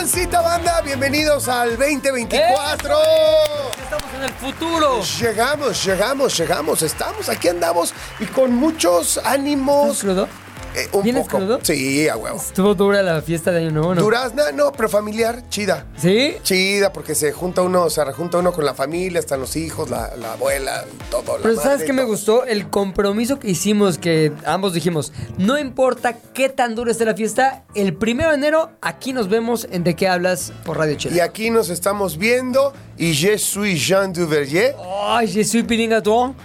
[0.00, 0.80] Transita, banda?
[0.80, 2.96] Bienvenidos al 2024.
[3.82, 5.02] Estamos en el futuro.
[5.02, 6.80] Llegamos, llegamos, llegamos.
[6.80, 9.88] Estamos, aquí andamos y con muchos ánimos.
[9.88, 10.28] ¿Estás crudo?
[10.76, 11.38] Eh, un ¿Vienes poco.
[11.38, 11.58] crudo?
[11.62, 12.36] Sí, a huevo.
[12.36, 14.00] Estuvo dura la fiesta de Año Nuevo, ¿no?
[14.02, 15.86] Durazna, no, pero familiar, chida.
[15.96, 16.36] ¿Sí?
[16.42, 20.14] Chida, porque se junta uno, se rejunta uno con la familia, están los hijos, la,
[20.16, 21.38] la abuela, todo.
[21.38, 22.44] la Pero ¿sabes madre, qué me gustó?
[22.44, 27.64] El compromiso que hicimos, que ambos dijimos, no importa qué tan dura esté la fiesta,
[27.74, 31.22] el primero de enero aquí nos vemos en De qué hablas por Radio Y Chile.
[31.22, 34.76] aquí nos estamos viendo y je suis Jean Duverger.
[35.08, 36.34] Ay, je suis Pilinga tú.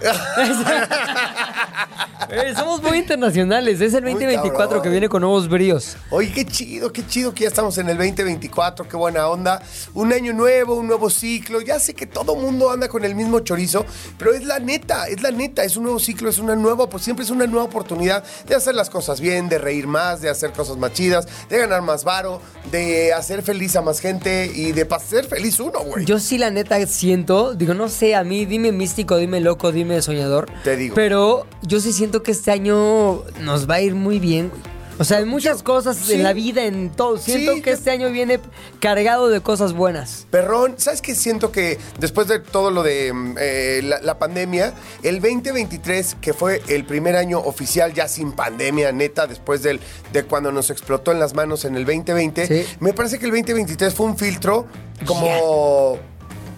[2.28, 3.80] Eh, somos muy internacionales.
[3.80, 4.82] Es el Muy 2024 cabrón.
[4.82, 5.96] que viene con nuevos bríos.
[6.10, 9.62] Oye, qué chido, qué chido que ya estamos en el 2024, qué buena onda.
[9.94, 11.60] Un año nuevo, un nuevo ciclo.
[11.60, 13.84] Ya sé que todo mundo anda con el mismo chorizo,
[14.18, 17.02] pero es la neta, es la neta, es un nuevo ciclo, es una nueva, pues
[17.02, 20.52] siempre es una nueva oportunidad de hacer las cosas bien, de reír más, de hacer
[20.52, 24.86] cosas más chidas, de ganar más varo, de hacer feliz a más gente y de
[25.06, 26.04] ser feliz uno, güey.
[26.04, 30.00] Yo sí, la neta, siento, digo, no sé, a mí, dime místico, dime loco, dime
[30.00, 30.48] soñador.
[30.64, 30.94] Te digo.
[30.94, 34.48] Pero yo sí siento que este año nos va a ir muy bien.
[34.48, 34.76] güey.
[34.98, 36.14] O sea, en muchas cosas sí.
[36.14, 37.18] en la vida, en todo.
[37.18, 38.40] Siento Sí, que yo- este año viene
[38.80, 40.26] cargado de cosas buenas.
[40.30, 41.14] Perrón, ¿sabes qué?
[41.14, 46.32] Siento que después de todo lo de mm, eh, la, la pandemia, el 2023, que
[46.32, 49.80] fue el primer año oficial ya sin pandemia, neta, después del,
[50.14, 52.64] de cuando nos explotó en las manos en el 2020, Sí.
[52.80, 54.66] me parece que el 2023 fue un filtro
[55.04, 55.98] como...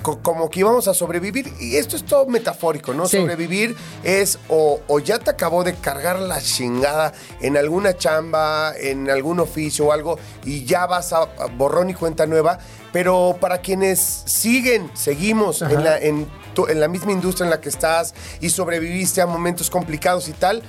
[0.03, 3.06] co- Como que íbamos a sobrevivir, y esto es todo metafórico, ¿no?
[3.09, 3.16] Sí.
[3.19, 9.10] Sobrevivir es o, o ya te acabó de cargar la chingada en alguna chamba, en
[9.10, 12.58] algún oficio o algo, y ya vas a, a borrón y cuenta nueva.
[12.92, 17.60] Pero para quienes siguen, seguimos en la, en, tu- en la misma industria en la
[17.60, 20.62] que estás y sobreviviste a momentos complicados y tal,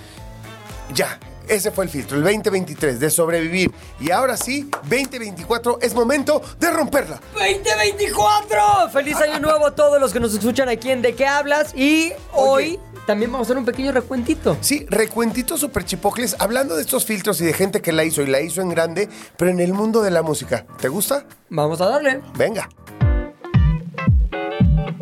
[0.94, 1.18] ya.
[1.50, 3.72] Ese fue el filtro, el 2023, de sobrevivir.
[4.00, 7.20] Y ahora sí, 2024 es momento de romperla.
[7.36, 8.92] ¡2024!
[8.92, 11.76] ¡Feliz año nuevo a todos los que nos escuchan aquí en De qué hablas!
[11.76, 14.58] Y hoy también vamos a hacer un pequeño recuentito.
[14.62, 18.28] Sí, recuentitos super chipocles, hablando de estos filtros y de gente que la hizo y
[18.28, 20.68] la hizo en grande, pero en el mundo de la música.
[20.80, 21.26] ¿Te gusta?
[21.50, 22.22] Vamos a darle.
[22.36, 22.70] Venga.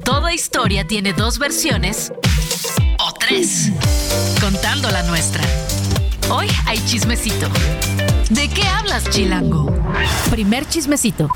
[0.06, 2.14] Toda historia tiene dos versiones
[3.00, 3.70] o tres,
[4.40, 5.44] contando la nuestra.
[6.30, 7.48] Hoy hay chismecito.
[8.30, 9.74] ¿De qué hablas, Chilango?
[10.30, 11.30] Primer chismecito.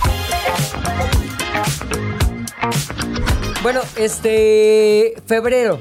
[3.64, 5.14] Bueno, este.
[5.26, 5.80] Febrero,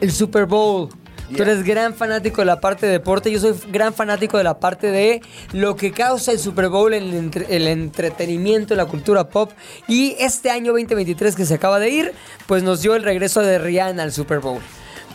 [0.00, 0.88] el Super Bowl.
[1.36, 4.58] Tú eres gran fanático de la parte de deporte, yo soy gran fanático de la
[4.58, 5.20] parte de
[5.52, 9.52] lo que causa el Super Bowl en el, entre- el entretenimiento, la cultura pop.
[9.86, 12.12] Y este año 2023 que se acaba de ir,
[12.46, 14.60] pues nos dio el regreso de Rihanna al Super Bowl.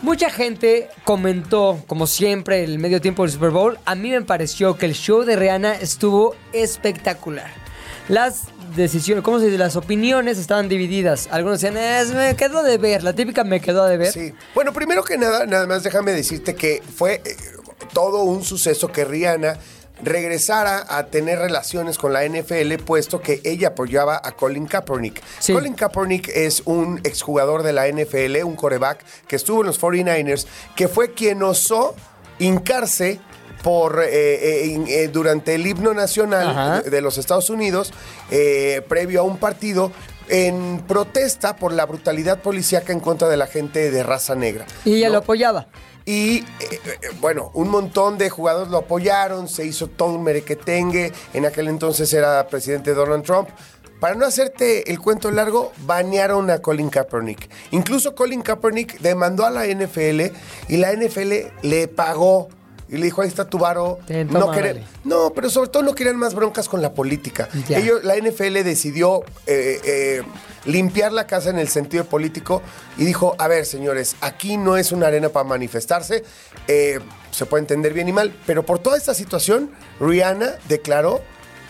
[0.04, 3.78] Mucha gente comentó, como siempre, el medio tiempo del Super Bowl.
[3.86, 7.50] A mí me pareció que el show de Rihanna estuvo espectacular.
[8.08, 8.42] Las
[8.76, 9.56] decisiones, ¿cómo se dice?
[9.56, 11.26] Las opiniones estaban divididas.
[11.30, 13.02] Algunos decían, "Es, me quedó de ver.
[13.02, 14.12] La típica me quedó de ver.
[14.12, 14.34] Sí.
[14.54, 17.34] Bueno, primero que nada, nada más déjame decirte que fue eh,
[17.94, 19.58] todo un suceso que Rihanna
[20.04, 25.22] regresara a tener relaciones con la NFL, puesto que ella apoyaba a Colin Kaepernick.
[25.38, 25.52] Sí.
[25.52, 30.46] Colin Kaepernick es un exjugador de la NFL, un coreback que estuvo en los 49ers,
[30.76, 31.94] que fue quien osó
[32.38, 33.20] hincarse
[33.62, 37.92] por eh, eh, eh, durante el himno nacional de los Estados Unidos,
[38.88, 39.90] previo a un partido,
[40.28, 44.66] en protesta por la brutalidad policíaca en contra de la gente de raza negra.
[44.84, 45.14] Y ella ¿no?
[45.14, 45.66] lo apoyaba.
[46.06, 46.80] Y eh, eh,
[47.20, 51.12] bueno, un montón de jugadores lo apoyaron, se hizo todo un merequetengue.
[51.32, 53.48] En aquel entonces era presidente Donald Trump.
[54.00, 57.48] Para no hacerte el cuento largo, banearon a Colin Kaepernick.
[57.70, 60.20] Incluso Colin Kaepernick demandó a la NFL
[60.68, 62.48] y la NFL le pagó.
[62.86, 63.98] Y le dijo, ahí está tu varo.
[64.40, 67.48] No, querer- no, pero sobre todo no querían más broncas con la política.
[67.66, 67.78] Ya.
[67.78, 70.22] Ellos, la NFL decidió eh, eh,
[70.64, 72.62] limpiar la casa en el sentido político
[72.96, 76.24] y dijo, a ver, señores, aquí no es una arena para manifestarse,
[76.68, 77.00] eh,
[77.30, 79.70] se puede entender bien y mal, pero por toda esta situación,
[80.00, 81.22] Rihanna declaró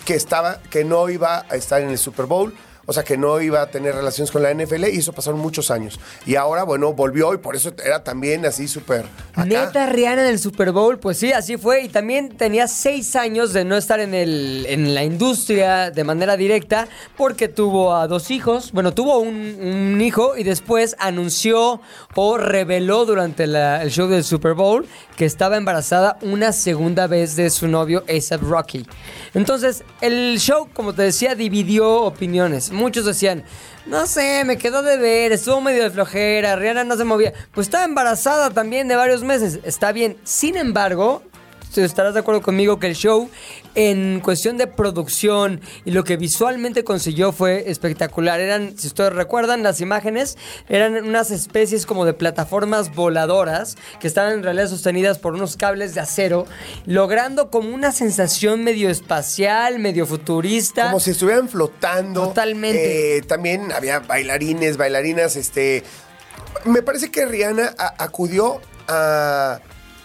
[0.04, 2.54] que estaba, que no iba a estar en el Super Bowl.
[2.86, 5.70] O sea, que no iba a tener relaciones con la NFL y eso pasaron muchos
[5.70, 5.98] años.
[6.26, 9.06] Y ahora, bueno, volvió y por eso era también así súper...
[9.44, 11.82] Neta Rihanna en el Super Bowl, pues sí, así fue.
[11.82, 16.36] Y también tenía seis años de no estar en, el, en la industria de manera
[16.36, 18.72] directa porque tuvo a dos hijos.
[18.72, 21.80] Bueno, tuvo un, un hijo y después anunció
[22.14, 27.36] o reveló durante la- el show del Super Bowl que estaba embarazada una segunda vez
[27.36, 28.86] de su novio ASAP Rocky.
[29.34, 32.70] Entonces, el show, como te decía, dividió opiniones.
[32.74, 33.44] Muchos decían,
[33.86, 37.32] no sé, me quedó de ver, estuvo medio de flojera, Rihanna no se movía.
[37.52, 40.16] Pues estaba embarazada también de varios meses, está bien.
[40.24, 41.22] Sin embargo,
[41.82, 43.28] estarás de acuerdo conmigo que el show,
[43.74, 48.40] en cuestión de producción y lo que visualmente consiguió fue espectacular.
[48.40, 50.36] Eran, si ustedes recuerdan, las imágenes
[50.68, 55.94] eran unas especies como de plataformas voladoras que estaban en realidad sostenidas por unos cables
[55.94, 56.46] de acero,
[56.86, 60.86] logrando como una sensación medio espacial, medio futurista.
[60.86, 62.28] Como si estuvieran flotando.
[62.28, 63.18] Totalmente.
[63.18, 65.82] Eh, también había bailarines, bailarinas, este...
[66.64, 69.60] Me parece que Rihanna acudió a,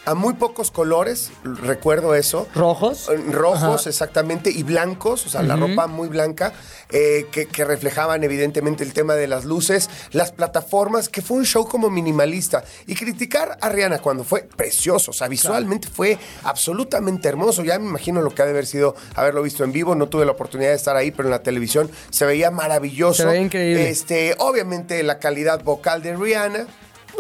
[0.10, 2.48] a muy pocos colores, recuerdo eso.
[2.56, 3.10] ¿Rojos?
[3.10, 3.90] Eh, Rojos, Ajá.
[3.90, 6.52] exactamente, y blancos, o sea, la ropa muy blanca,
[6.90, 11.46] eh, que, que reflejaban evidentemente el tema de las luces, las plataformas, que fue un
[11.46, 12.64] show como minimalista.
[12.88, 17.64] Y criticar a Rihanna cuando fue precioso, o sea, visualmente fue absolutamente hermoso.
[17.64, 19.94] Ya me imagino lo que ha de haber sido haberlo visto en vivo.
[19.94, 23.22] No tuve la oportunidad de estar ahí, pero en la televisión se veía maravilloso.
[23.22, 23.90] Se veía increíble.
[23.90, 26.66] Este, obviamente la calidad vocal de Rihanna.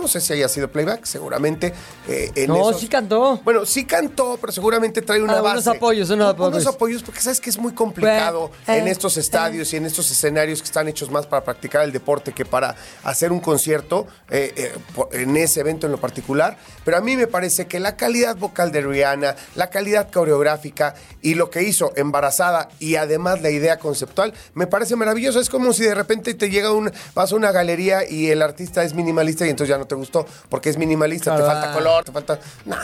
[0.01, 1.73] No sé si haya sido playback, seguramente.
[2.07, 3.39] eh, en No, esos- sí cantó.
[3.43, 5.57] Bueno, sí cantó, pero seguramente trae una Ah, base.
[5.57, 6.65] unos apoyos, unos apoyos.
[6.67, 10.61] apoyos, porque sabes que es muy complicado en eh, estos estadios y en estos escenarios
[10.61, 14.73] que están hechos más para practicar el deporte que para hacer un concierto eh, eh,
[15.13, 16.57] en ese evento en lo particular.
[16.85, 21.35] Pero a mí me parece que la calidad vocal de Rihanna, la calidad coreográfica y
[21.35, 25.39] lo que hizo embarazada y además la idea conceptual, me parece maravilloso.
[25.39, 28.83] Es como si de repente te llega un, vas a una galería y el artista
[28.83, 31.59] es minimalista y entonces ya no te gustó porque es minimalista, te Claro.
[31.61, 32.39] falta color, te falta...
[32.65, 32.77] Nah,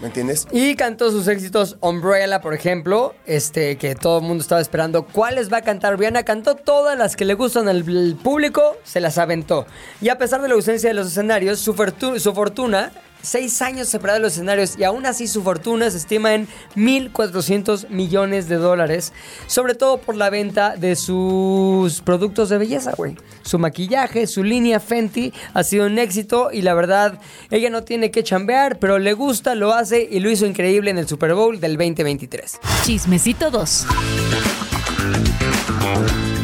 [0.00, 0.46] ¿me entiendes?
[0.52, 5.04] Y cantó sus éxitos Umbrella, por ejemplo, este que todo el mundo estaba esperando.
[5.06, 6.22] ¿Cuáles va a cantar Rihanna?
[6.24, 9.66] Cantó todas las que le gustan al al público, se las aventó.
[10.00, 14.24] Y a pesar de la ausencia de los escenarios, su fortuna, seis años separada de
[14.24, 19.12] los escenarios, y aún así su fortuna se estima en 1.400 millones de dólares,
[19.46, 23.16] sobre todo por la venta de sus productos de belleza, güey.
[23.42, 27.18] Su maquillaje, su línea Fenty ha sido un éxito y la verdad,
[27.50, 30.98] ella no tiene que chambear, pero le gusta, lo hace y lo hizo increíble en
[30.98, 32.58] el Super Bowl del 2023.
[32.84, 33.86] Chismecito 2.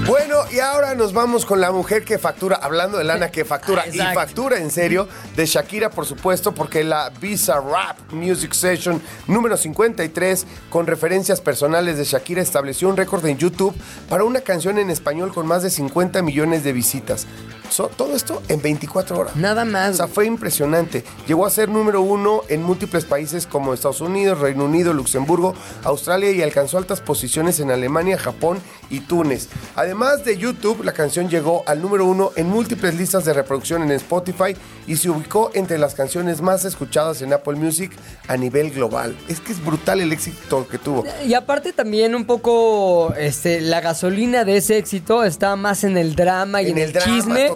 [0.08, 3.86] Bueno, y ahora nos vamos con la mujer que factura, hablando de lana que factura
[3.86, 9.56] y factura en serio, de Shakira, por supuesto, porque la Visa Rap Music Session número
[9.56, 13.74] 53, con referencias personales de Shakira, estableció un récord en YouTube
[14.08, 17.26] para una canción en español con más de 50 millones de visitas.
[17.74, 19.34] So- todo esto en 24 horas.
[19.34, 19.96] Nada O más.
[19.96, 21.02] sea, fue impresionante.
[21.26, 26.30] Llegó a ser número uno en múltiples países como Estados Unidos, Reino Unido, Luxemburgo, Australia
[26.30, 28.60] y alcanzó altas posiciones en Alemania, Japón
[28.90, 29.48] y Túnez.
[29.74, 33.90] Además de YouTube, la canción llegó al número uno en múltiples listas de reproducción en
[33.90, 34.54] Spotify
[34.86, 37.90] y se ubicó entre las canciones más escuchadas en Apple Music
[38.28, 39.16] a nivel global.
[39.28, 41.04] Es que es brutal el éxito que tuvo.
[41.26, 46.14] Y aparte también un poco este, la gasolina de ese éxito está más en el
[46.14, 47.50] drama y En en, el el, drama, chisme.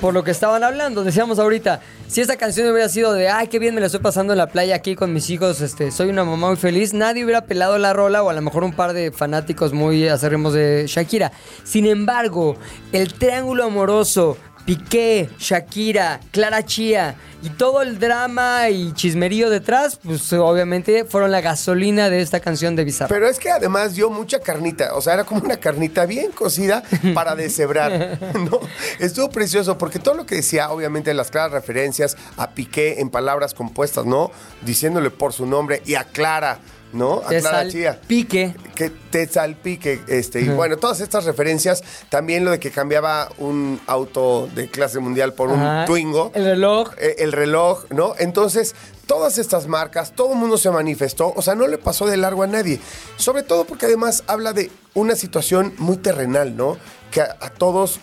[0.00, 1.02] Por lo que estaban hablando.
[1.02, 4.32] Decíamos ahorita, si esta canción hubiera sido de, ay, qué bien me la estoy pasando
[4.32, 7.40] en la playa aquí con mis hijos, este, soy una mamá muy feliz, nadie hubiera
[7.42, 11.32] pelado la rola o a lo mejor un par de fanáticos muy acérrimos de Shakira.
[11.64, 12.56] Sin embargo,
[12.92, 14.38] el triángulo amoroso,
[14.68, 21.40] Piqué, Shakira, Clara Chía y todo el drama y chismerío detrás, pues obviamente fueron la
[21.40, 23.08] gasolina de esta canción de Bizarro.
[23.08, 26.82] Pero es que además dio mucha carnita, o sea, era como una carnita bien cocida
[27.14, 28.60] para deshebrar, ¿no?
[28.98, 33.54] Estuvo precioso porque todo lo que decía, obviamente, las claras referencias a Piqué en palabras
[33.54, 34.30] compuestas, ¿no?
[34.60, 36.58] Diciéndole por su nombre y a Clara,
[36.92, 37.22] ¿no?
[37.24, 38.00] A De Clara Chía.
[38.06, 38.54] pique.
[38.74, 43.80] Que te salpique, este, y bueno, todas estas referencias, también lo de que cambiaba un
[43.86, 45.84] auto de clase mundial por un.
[45.86, 46.90] Twingo El reloj.
[46.98, 48.14] eh, el reloj, ¿no?
[48.18, 48.74] Entonces,
[49.06, 52.42] todas estas marcas, todo el mundo se manifestó, o sea, no le pasó de largo
[52.42, 52.80] a nadie.
[53.16, 56.76] Sobre todo porque además habla de una situación muy terrenal, ¿no?
[57.10, 57.98] Que a, a todos,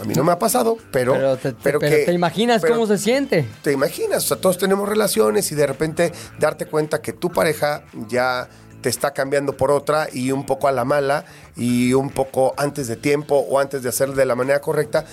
[0.00, 1.12] a mí no me ha pasado, pero...
[1.14, 3.46] Pero te, te- pero que- te imaginas pero cómo se siente.
[3.62, 7.84] Te imaginas, o sea, todos tenemos relaciones y de repente darte cuenta que tu pareja
[8.08, 8.48] ya
[8.80, 11.24] te está cambiando por otra y un poco a la mala
[11.56, 15.04] y un poco antes de tiempo o antes de hacerlo de la manera correcta.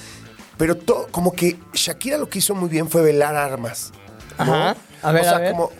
[0.57, 3.91] Pero to- como que Shakira lo que hizo muy bien fue velar armas.
[4.37, 4.43] ¿no?
[4.53, 4.75] Ajá.
[5.01, 5.51] A ver, o sea, a ver.
[5.51, 5.71] como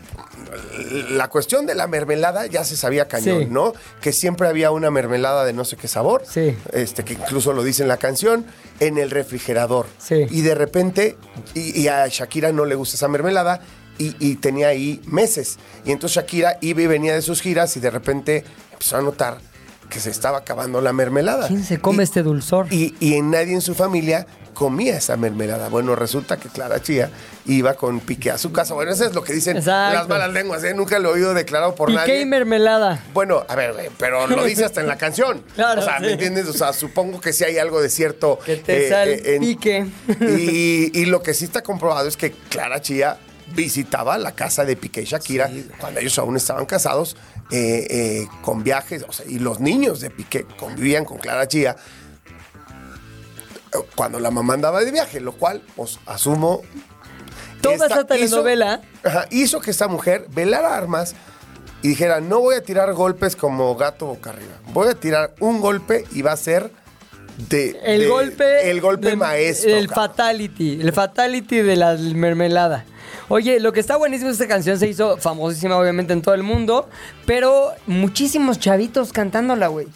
[1.11, 3.45] la cuestión de la mermelada ya se sabía cañón, Sí.
[3.49, 3.73] ¿no?
[4.01, 6.55] Que siempre había una mermelada de no sé qué sabor, Sí.
[6.73, 8.45] este, que incluso lo dice en la canción,
[8.79, 9.87] en el refrigerador.
[9.97, 10.25] Sí.
[10.29, 11.17] Y de repente,
[11.53, 13.61] y, y a Shakira no le gusta esa mermelada,
[13.97, 15.57] y, y tenía ahí meses.
[15.85, 19.37] Y entonces Shakira iba y venía de sus giras y de repente empezó a notar
[19.89, 21.47] que se estaba acabando la mermelada.
[21.47, 22.67] ¿Quién se come Y- este dulzor?
[22.71, 25.67] y, y en nadie en su familia comía esa mermelada.
[25.67, 27.09] Bueno, resulta que Clara Chía
[27.45, 28.73] iba con pique a su casa.
[28.73, 29.95] Bueno, eso es lo que dicen Exacto.
[29.99, 30.73] las malas lenguas, ¿eh?
[30.73, 32.21] Nunca lo he oído declarado por Piqué nadie.
[32.21, 33.03] y mermelada.
[33.13, 35.43] Bueno, a ver, güey, pero lo dice hasta en la canción.
[35.55, 36.05] Claro, o sea, sí.
[36.05, 36.47] ¿me entiendes?
[36.47, 38.39] O sea, supongo que sí hay algo de cierto.
[38.45, 39.85] Que te eh, sale eh, en- pique.
[40.21, 43.17] Y, y lo que sí está comprobado es que Clara Chía
[43.53, 45.49] visitaba la casa de Piqué y Shakira
[45.79, 47.15] cuando ellos aún estaban casados
[47.51, 51.75] eh, eh, con viajes, o sea, y los niños de Piqué convivían con Clara Chía
[53.73, 56.61] eh, cuando la mamá andaba de viaje, lo cual, pues, asumo...
[57.61, 58.81] Toda esta- esa telenovela.
[58.83, 61.15] Hizo, ajá, hizo que esta mujer velara armas
[61.81, 64.53] y dijera, no voy a tirar golpes como gato boca arriba.
[64.71, 66.71] Voy a tirar un golpe y va a ser
[67.49, 67.79] de...
[67.83, 68.69] El de- golpe.
[68.69, 69.69] El golpe de- maestro.
[69.71, 70.09] El cabrón.
[70.09, 70.79] fatality.
[70.81, 72.85] El fatality de la mermelada.
[73.27, 76.35] Oye, lo que está buenísimo es que esta canción se hizo famosísima, obviamente, en todo
[76.35, 76.87] el mundo.
[77.25, 79.87] Pero muchísimos chavitos cantándola, güey.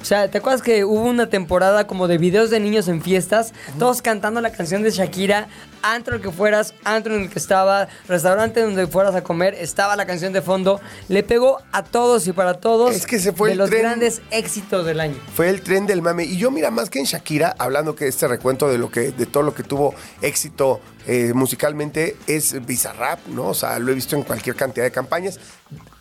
[0.00, 3.52] O sea, ¿te acuerdas que hubo una temporada como de videos de niños en fiestas?
[3.78, 5.48] Todos cantando la canción de Shakira.
[5.82, 9.54] Antro en el que fueras, antro en el que estaba, restaurante donde fueras a comer,
[9.54, 10.80] estaba la canción de fondo.
[11.08, 12.94] Le pegó a todos y para todos.
[12.94, 13.82] Es que se fue de el los tren.
[13.82, 15.16] grandes éxitos del año.
[15.34, 16.24] Fue el tren del mame.
[16.24, 19.26] Y yo, mira, más que en Shakira, hablando que este recuento de lo que, de
[19.26, 23.48] todo lo que tuvo éxito eh, musicalmente, es Bizarrap, ¿no?
[23.48, 25.38] O sea, lo he visto en cualquier cantidad de campañas.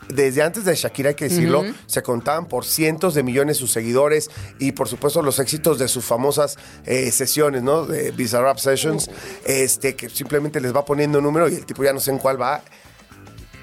[0.09, 4.29] Desde antes de Shakira, hay que decirlo, se contaban por cientos de millones sus seguidores
[4.59, 7.85] y por supuesto los éxitos de sus famosas eh, sesiones, ¿no?
[7.85, 9.09] De Bizarrap Sessions,
[9.45, 12.19] este, que simplemente les va poniendo un número y el tipo ya no sé en
[12.19, 12.61] cuál va.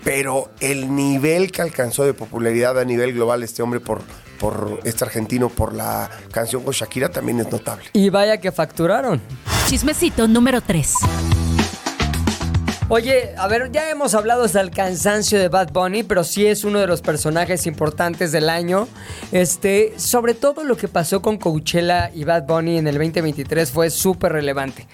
[0.05, 4.03] Pero el nivel que alcanzó de popularidad a nivel global este hombre por,
[4.39, 7.87] por este argentino, por la canción con Shakira, también es notable.
[7.95, 9.23] Y vaya que facturaron.
[9.67, 10.95] Chismecito número 3.
[12.91, 16.65] Oye, a ver, ya hemos hablado hasta el cansancio de Bad Bunny, pero sí es
[16.65, 18.89] uno de los personajes importantes del año.
[19.33, 23.89] Este, sobre todo lo que pasó con Coachella y Bad Bunny en el 2023 fue
[23.89, 24.87] súper relevante.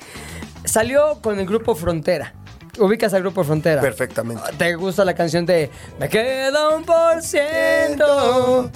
[0.64, 2.32] Salió con el grupo Frontera.
[2.80, 3.80] Ubicas al grupo Frontera.
[3.80, 4.42] Perfectamente.
[4.58, 8.70] ¿Te gusta la canción de Me queda un por ciento?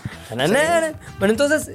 [1.19, 1.71] Bueno, entonces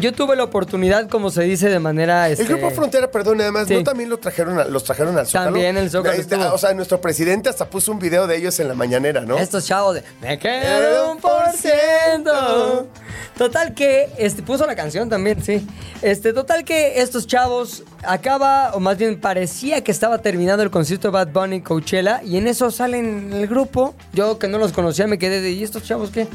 [0.00, 2.26] yo tuve la oportunidad, como se dice de manera...
[2.28, 3.74] El este, Grupo Frontera, perdón, además, Sí.
[3.74, 5.46] ¿no también lo trajeron a- los trajeron al Zócalo?
[5.46, 6.54] También el Zócalo.
[6.54, 9.36] O sea, nuestro presidente hasta puso un video de ellos en la mañanera, ¿no?
[9.38, 12.88] Estos chavos de Me queda un por ciento.
[13.36, 15.66] Total que este puso la canción también, sí.
[16.02, 21.08] Este, total que estos chavos acaba, o más bien parecía que estaba terminando el concierto
[21.08, 23.94] de Bad Bunny Coachella, y en eso salen el grupo.
[24.12, 26.28] Yo que no los conocía me quedé de ¿y estos chavos qué?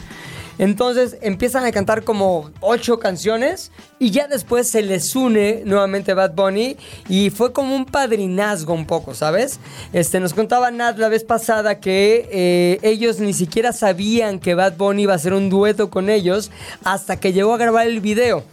[0.60, 6.36] Entonces empiezan a cantar como ocho canciones y ya después se les une nuevamente Bad
[6.36, 6.75] Bunny
[7.08, 9.60] y fue como un padrinazgo un poco, ¿sabes?
[9.94, 14.75] Este, nos contaba Nat la vez pasada que eh, ellos ni siquiera sabían que Bad
[14.75, 16.51] Bunny iba a hacer un dueto con ellos
[16.84, 18.44] hasta que llegó a grabar el video.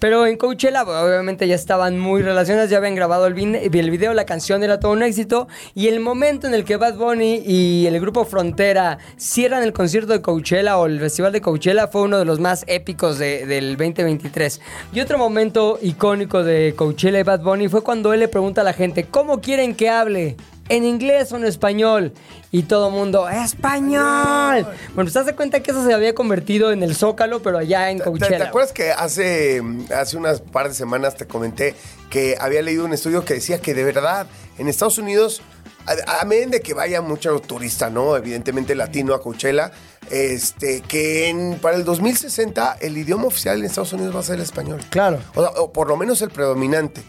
[0.00, 4.24] Pero en Coachella, obviamente ya estaban muy relacionadas, ya habían grabado el, el video, la
[4.24, 5.46] canción era todo un éxito.
[5.74, 10.12] Y el momento en el que Bad Bunny y el grupo Frontera cierran el concierto
[10.12, 13.76] de Coachella o el festival de Coachella fue uno de los más épicos de- del
[13.76, 14.60] 2023.
[14.92, 18.64] Y otro momento icónico de Coachella y Bad Bunny fue cuando él le pregunta a
[18.64, 20.36] la gente, ¿cómo quieren que hable?
[20.70, 22.12] ¿En inglés o en español?
[22.52, 24.66] Y todo el mundo, ¡español!
[24.94, 27.98] Bueno, ¿te das cuenta que eso se había convertido en el Zócalo, pero allá en
[27.98, 28.38] ¿Te, Coachella?
[28.38, 29.62] te acuerdas que hace,
[29.94, 31.74] hace unas par de semanas te comenté
[32.08, 34.26] que había leído un estudio que decía que de verdad
[34.58, 35.42] en Estados Unidos,
[35.86, 38.16] a, a menos de que vaya mucho turista, ¿no?
[38.16, 39.72] Evidentemente latino a Coachella,
[40.10, 44.36] este, que en- para el 2060 el idioma oficial en Estados Unidos va a ser
[44.36, 44.80] el español.
[44.90, 45.18] Claro.
[45.34, 47.02] O, sea, o por lo menos el predominante.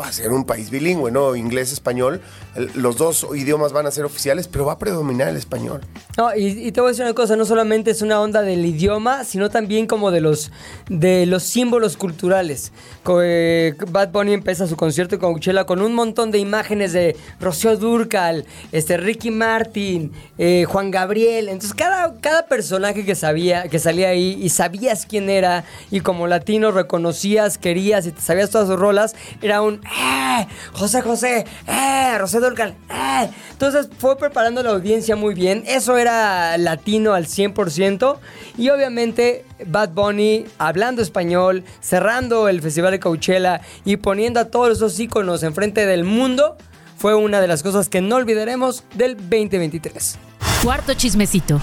[0.00, 1.36] Va a ser un país bilingüe, ¿no?
[1.36, 2.20] Inglés, español.
[2.74, 5.80] Los dos idiomas van a ser oficiales, pero va a predominar el español.
[6.16, 9.24] No, y, te voy a decir una cosa, no solamente es una onda del idioma,
[9.24, 10.52] sino también como de los,
[10.88, 12.72] de los símbolos culturales.
[13.22, 17.76] Eh, Bad Bunny empieza su concierto con Coachella con un montón de imágenes de Rocío
[17.76, 21.48] Durcal, este, Ricky Martin, eh, Juan Gabriel.
[21.48, 26.26] Entonces cada, cada personaje que sabía, que salía ahí y sabías quién era, y como
[26.28, 30.46] latino reconocías, querías y sabías todas sus rolas, era un ¡Eh!
[30.72, 32.16] José José, ¡Eh!
[32.18, 32.43] Rocío
[32.90, 33.30] ¡Eh!
[33.52, 35.62] Entonces fue preparando la audiencia muy bien.
[35.66, 38.18] Eso era latino al 100%.
[38.58, 44.76] Y obviamente Bad Bunny hablando español, cerrando el Festival de Coachella y poniendo a todos
[44.76, 46.56] esos íconos enfrente del mundo,
[46.96, 50.18] fue una de las cosas que no olvidaremos del 2023.
[50.62, 51.60] Cuarto chismecito.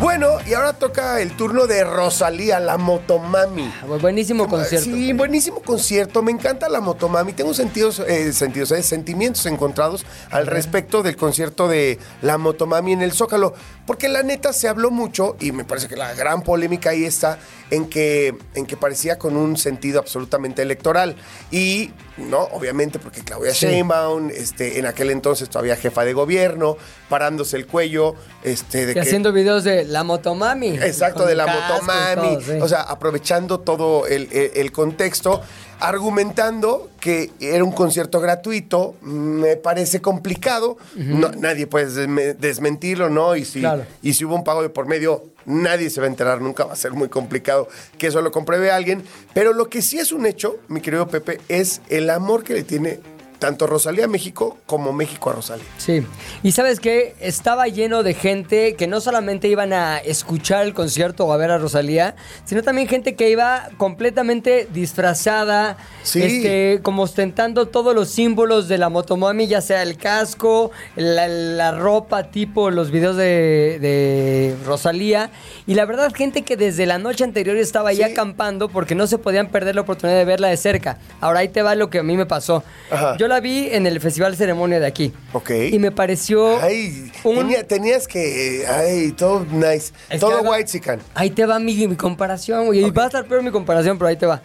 [0.00, 3.72] Bueno, y ahora toca el turno de Rosalía, la motomami.
[4.00, 4.84] Buenísimo concierto.
[4.84, 6.22] Sí, buenísimo concierto.
[6.22, 7.32] Me encanta la Motomami.
[7.32, 13.02] Tengo sentidos, eh, sentidos, eh, sentimientos encontrados al respecto del concierto de la Motomami en
[13.02, 13.54] el Zócalo.
[13.86, 17.38] Porque la neta se habló mucho, y me parece que la gran polémica ahí está,
[17.70, 21.16] en que, en que parecía con un sentido absolutamente electoral.
[21.50, 23.66] Y, no, obviamente, porque Claudia Sí.
[23.66, 26.76] Sheinbaum, este, en aquel entonces todavía jefa de gobierno,
[27.08, 30.68] parándose el cuello, este, de Y que- haciendo videos de la motomami.
[30.76, 32.34] Exacto, de la motomami.
[32.36, 32.52] todo, sí.
[32.60, 35.42] O sea, aprovechando todo el, el- el contexto,
[35.88, 40.76] argumentando que era un concierto gratuito, me parece complicado.
[40.96, 43.34] No, nadie puede desme- desmentirlo, ¿no?
[43.36, 43.84] Y si, Claro.
[44.02, 46.72] y si hubo un pago de por medio, nadie se va a enterar, nunca va
[46.72, 49.02] a ser muy complicado que eso lo compruebe alguien.
[49.34, 52.62] Pero lo que sí es un hecho, mi querido Pepe, es el amor que le
[52.62, 53.00] tiene
[53.42, 55.64] tanto Rosalía a México como México a Rosalía.
[55.76, 56.06] Sí,
[56.44, 61.26] y sabes qué, estaba lleno de gente que no solamente iban a escuchar el concierto
[61.26, 66.22] o a ver a Rosalía, sino también gente que iba completamente disfrazada, Sí.
[66.22, 71.72] este, como ostentando todos los símbolos de la motomami, ya sea el casco, la, la
[71.72, 75.30] ropa tipo los videos de, de Rosalía,
[75.66, 78.12] y la verdad gente que desde la noche anterior estaba ya Sí.
[78.12, 80.98] acampando porque no se podían perder la oportunidad de verla de cerca.
[81.20, 82.62] Ahora ahí te va lo que a mí me pasó.
[82.90, 83.16] Ajá.
[83.16, 85.12] Yo la vi en el Festival Ceremonia de aquí.
[85.32, 85.50] Ok.
[85.72, 86.60] Y me pareció.
[86.62, 88.64] Ay, un- tenía- tenías que.
[88.68, 89.92] Ay, todo nice.
[90.08, 91.00] Es todo haga- white chican.
[91.14, 92.84] Ahí te va mi, mi comparación, güey.
[92.84, 94.42] Y Va a estar peor mi comparación, pero ahí te va.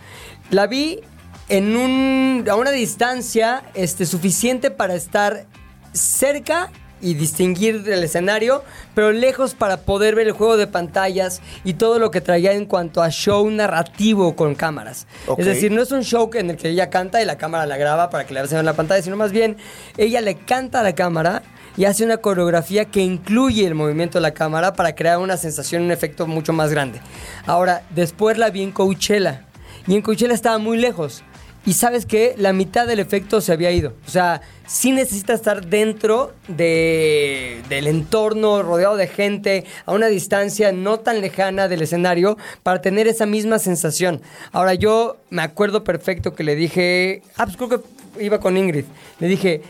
[0.50, 1.02] La vi
[1.50, 5.46] en un, a una distancia este, suficiente para estar
[5.94, 6.70] cerca
[7.02, 8.64] y distinguir del escenario,
[8.96, 12.66] pero lejos para poder ver el juego de pantallas y todo lo que traía en
[12.66, 15.08] cuanto a show narrativo con cámaras.
[15.38, 17.78] Es decir, no es un show en el que ella canta y la cámara la
[17.78, 19.58] graba para que le vean en la pantalla, sino más bien
[19.98, 21.44] ella le canta a la cámara
[21.78, 25.84] y hace una coreografía que incluye el movimiento de la cámara para crear una sensación,
[25.84, 27.00] un efecto mucho más grande.
[27.46, 29.46] Ahora, después la vi en Coachella
[29.86, 31.24] y en Coachella estaba muy lejos.
[31.68, 33.92] Y sabes que la mitad del efecto se había ido.
[34.08, 40.72] O sea, sí necesita estar dentro de, del entorno, rodeado de gente, a una distancia
[40.72, 44.22] no tan lejana del escenario, para tener esa misma sensación.
[44.54, 48.86] Ahora, yo me acuerdo perfecto que le dije, ah, pues creo que iba con Ingrid.
[49.20, 49.62] Le dije,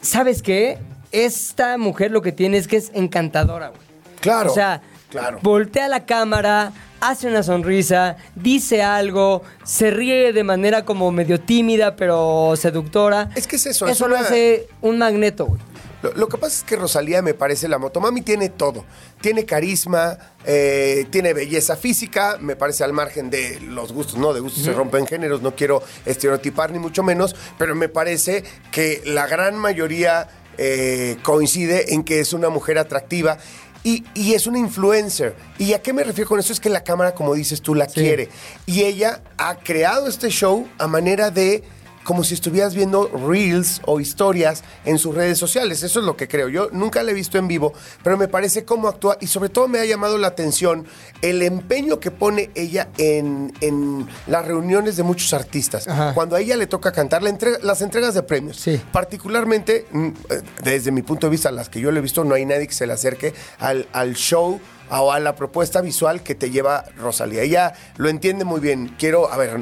[0.00, 0.78] ¿sabes qué?
[1.12, 3.82] Esta mujer lo que tiene es que es encantadora, güey.
[4.22, 4.50] Claro.
[4.50, 5.40] O sea, claro.
[5.42, 11.96] voltea la cámara, hace una sonrisa, dice algo, se ríe de manera como medio tímida
[11.96, 13.30] pero seductora.
[13.34, 15.60] Es que es eso, es Eso lo una- hace un magneto, güey.
[16.00, 18.84] Lo, lo que pasa es que Rosalía me parece la motomami tiene todo.
[19.20, 24.38] Tiene carisma, eh, tiene belleza física, me parece al margen de los gustos, no, de
[24.38, 29.26] gustos se rompen géneros, no quiero estereotipar ni mucho menos, pero me parece que la
[29.26, 33.38] gran mayoría eh, coincide en que es una mujer atractiva.
[33.84, 35.36] Y, y es una influencer.
[35.58, 36.52] ¿Y a qué me refiero con eso?
[36.52, 38.28] Es que la cámara, como dices tú, la quiere.
[38.66, 41.62] Y ella ha creado este show a manera de
[42.08, 45.82] como si estuvieras viendo reels o historias en sus redes sociales.
[45.82, 46.48] Eso es lo que creo.
[46.48, 49.68] Yo nunca la he visto en vivo, pero me parece cómo actúa y sobre todo
[49.68, 50.86] me ha llamado la atención
[51.20, 55.86] el empeño que pone ella en, en las reuniones de muchos artistas.
[55.86, 56.14] Ajá.
[56.14, 58.56] Cuando a ella le toca cantar la entrega- las entregas de premios.
[58.56, 58.80] Sí.
[58.90, 62.34] Particularmente, mm, eh, desde mi punto de vista, las que yo le he visto, no
[62.34, 64.58] hay nadie que se le acerque al, al show
[64.90, 67.42] o a la propuesta visual que te lleva Rosalía.
[67.42, 68.94] Ella lo entiende muy bien.
[68.98, 69.60] Quiero, a ver,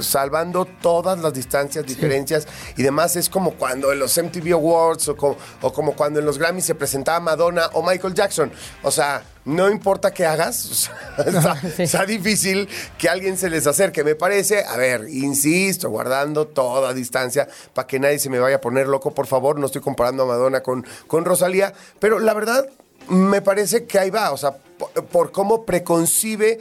[0.00, 5.16] salvando todas las distancias, diferencias y demás, es como cuando en los MTV Awards o,
[5.16, 8.50] co- o como cuando en los Grammys se presentaba Madonna o Michael Jackson.
[8.82, 10.94] O sea, no importa qué hagas, o sea,
[11.26, 11.82] está, sí.
[11.82, 14.02] está difícil que alguien se les acerque.
[14.04, 18.60] Me parece, a ver, insisto, guardando toda distancia para que nadie se me vaya a
[18.60, 19.58] poner loco, por favor.
[19.58, 22.66] No estoy comparando a Madonna con, con Rosalía, pero la verdad
[23.08, 26.60] me parece que ahí va, o sea, por, por cómo preconcibe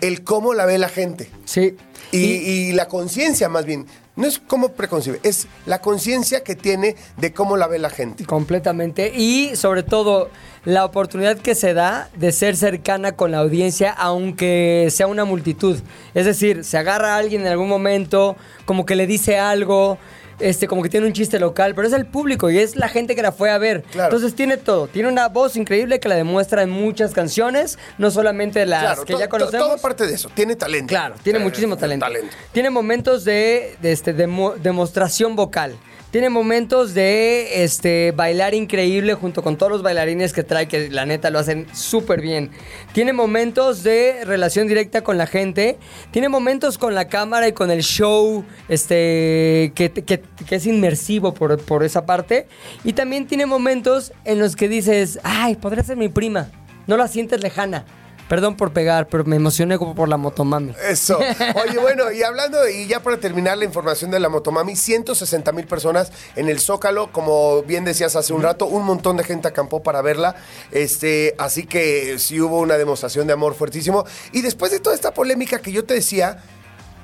[0.00, 1.30] el cómo la ve la gente.
[1.44, 1.76] Sí.
[2.10, 3.86] Y, y la conciencia, más bien.
[4.14, 8.26] No es cómo preconcibe, es la conciencia que tiene de cómo la ve la gente.
[8.26, 9.10] Completamente.
[9.16, 10.28] Y sobre todo,
[10.66, 15.78] la oportunidad que se da de ser cercana con la audiencia, aunque sea una multitud.
[16.12, 19.96] Es decir, se agarra a alguien en algún momento, como que le dice algo.
[20.42, 23.14] Este, como que tiene un chiste local, pero es el público y es la gente
[23.14, 23.82] que la fue a ver.
[23.92, 24.08] Claro.
[24.14, 24.88] Entonces tiene todo.
[24.88, 29.16] Tiene una voz increíble que la demuestra en muchas canciones, no solamente las Claro, que
[29.18, 29.66] ya conocemos.
[29.68, 30.88] Todo parte de eso, tiene talento.
[30.88, 32.04] Claro, tiene Eh, muchísimo talento.
[32.06, 32.34] talento.
[32.52, 35.76] Tiene momentos de, de este, demo- demostración vocal.
[36.12, 41.06] Tiene momentos de este, bailar increíble junto con todos los bailarines que trae, que la
[41.06, 42.50] neta lo hacen súper bien.
[42.92, 45.78] Tiene momentos de relación directa con la gente.
[46.10, 51.58] Tiene momentos con la cámara y con el show este, que, que- es inmersivo por,
[51.64, 52.46] por esa parte.
[52.84, 56.50] Y también tiene momentos en los que dices, ay, podría ser mi prima.
[56.86, 57.86] No la sientes lejana.
[58.28, 60.74] Perdón por pegar, pero me emocioné como por la motomami.
[60.88, 61.18] Eso.
[61.66, 65.66] Oye, bueno, y hablando, y ya para terminar la información de la Motomami, 160 mil
[65.66, 69.82] personas en el Zócalo, como bien decías hace un rato, un montón de gente acampó
[69.82, 70.36] para verla.
[70.70, 74.04] Este, así que sí hubo una demostración de amor fuertísimo.
[74.32, 76.42] Y después de toda esta polémica que yo te decía,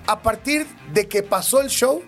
[0.07, 2.03] a partir de que pasó el show,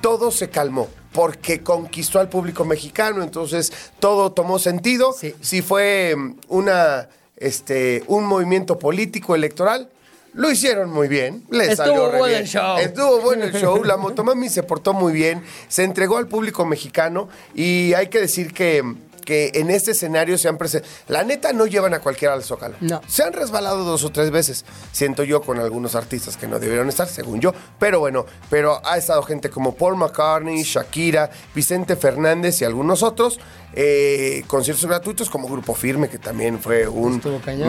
[0.00, 0.88] todo se calmó.
[1.12, 5.14] Porque conquistó al público mexicano, entonces todo tomó sentido.
[5.14, 5.34] Sí.
[5.40, 9.90] Si fue mm, una, este, un movimiento político electoral,
[10.36, 11.44] lo hicieron muy bien.
[11.50, 12.42] Le Estuvo salió re bueno bien.
[12.42, 12.78] el show.
[12.78, 13.82] Estuvo bueno el show.
[13.84, 15.42] La Motomami se portó muy bien.
[15.68, 17.28] Se entregó al público mexicano.
[17.54, 18.84] Y hay que decir que,
[19.26, 20.90] que en este escenario se han presentado.
[21.08, 22.76] La neta no llevan a cualquiera al Zócalo.
[22.80, 23.02] No.
[23.06, 24.64] Se han resbalado dos o tres veces.
[24.92, 27.52] Siento yo con algunos artistas que no debieron estar, según yo.
[27.78, 33.38] Pero bueno, pero ha estado gente como Paul McCartney, Shakira, Vicente Fernández y algunos otros.
[33.78, 37.20] eh, conciertos gratuitos como Grupo Firme, que también fue un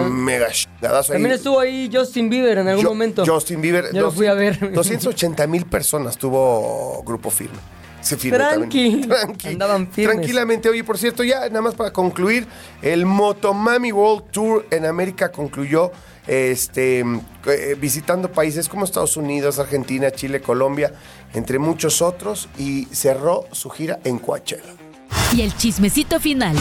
[0.09, 1.11] mega chingadazo.
[1.11, 1.37] También ahí.
[1.37, 3.25] estuvo ahí Justin Bieber en algún Yo- momento.
[3.25, 3.91] Justin Bieber.
[3.93, 4.71] Yo lo fui a ver.
[4.71, 7.57] 280 mil personas tuvo Grupo Firme.
[8.07, 8.91] Se firme Tranqui.
[8.91, 9.09] también.
[9.09, 9.47] Tranqui.
[9.49, 10.15] Andaban firmes.
[10.15, 10.69] Tranquilamente.
[10.69, 12.47] Oye, por cierto, ya nada más para concluir,
[12.81, 15.91] el Motomami World Tour en América concluyó
[16.25, 20.93] este, eh, visitando países como Estados Unidos, Argentina, Chile, Colombia,
[21.33, 24.63] entre muchos otros, y cerró su gira en Coachella.
[25.35, 26.55] Y el chismecito final.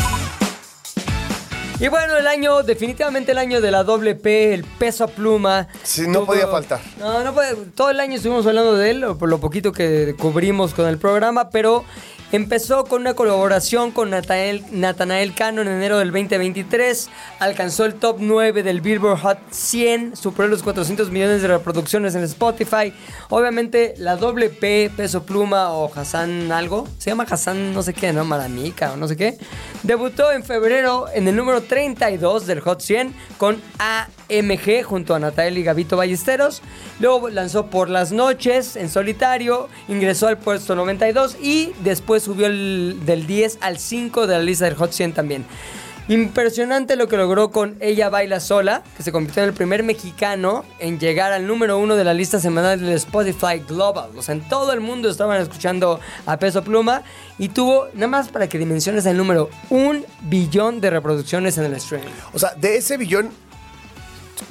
[1.81, 5.69] Y bueno, el año, definitivamente el año de la doble P, el peso a pluma.
[5.83, 6.81] Sí, no podía faltar.
[6.99, 7.55] No, no puede.
[7.75, 11.51] Todo el año estuvimos hablando de él, por lo poquito que cubrimos con el programa,
[11.51, 11.85] pero
[12.33, 17.09] empezó con una colaboración con Natanael, Natanael Cano en enero del 2023.
[17.39, 22.25] Alcanzó el top 9 del Billboard Hot 100, superó los 400 millones de reproducciones en
[22.25, 22.93] Spotify.
[23.29, 28.13] Obviamente, la doble P, peso pluma o Hassan algo, se llama Hassan no sé qué,
[28.13, 28.25] ¿no?
[28.25, 29.39] Maramica o no sé qué.
[29.83, 33.61] Debutó en febrero en el número 32 del Hot 100 con
[34.31, 36.63] AMG junto a Natalia y Gavito Ballesteros.
[37.01, 43.01] Luego lanzó Por las Noches en solitario, ingresó al puesto 92 y después subió el-
[43.07, 45.45] del 10 al 5 de la lista del Hot 100 también.
[46.09, 50.65] Impresionante lo que logró con Ella Baila Sola, que se convirtió en el primer mexicano
[50.79, 54.11] en llegar al número uno de la lista semanal del Spotify Global.
[54.17, 57.03] O sea, en todo el mundo estaban escuchando a Peso Pluma
[57.39, 61.73] y tuvo, nada más para que dimensiones el número, un billón de reproducciones en el
[61.75, 62.07] streaming.
[62.33, 63.31] O sea, de ese billón,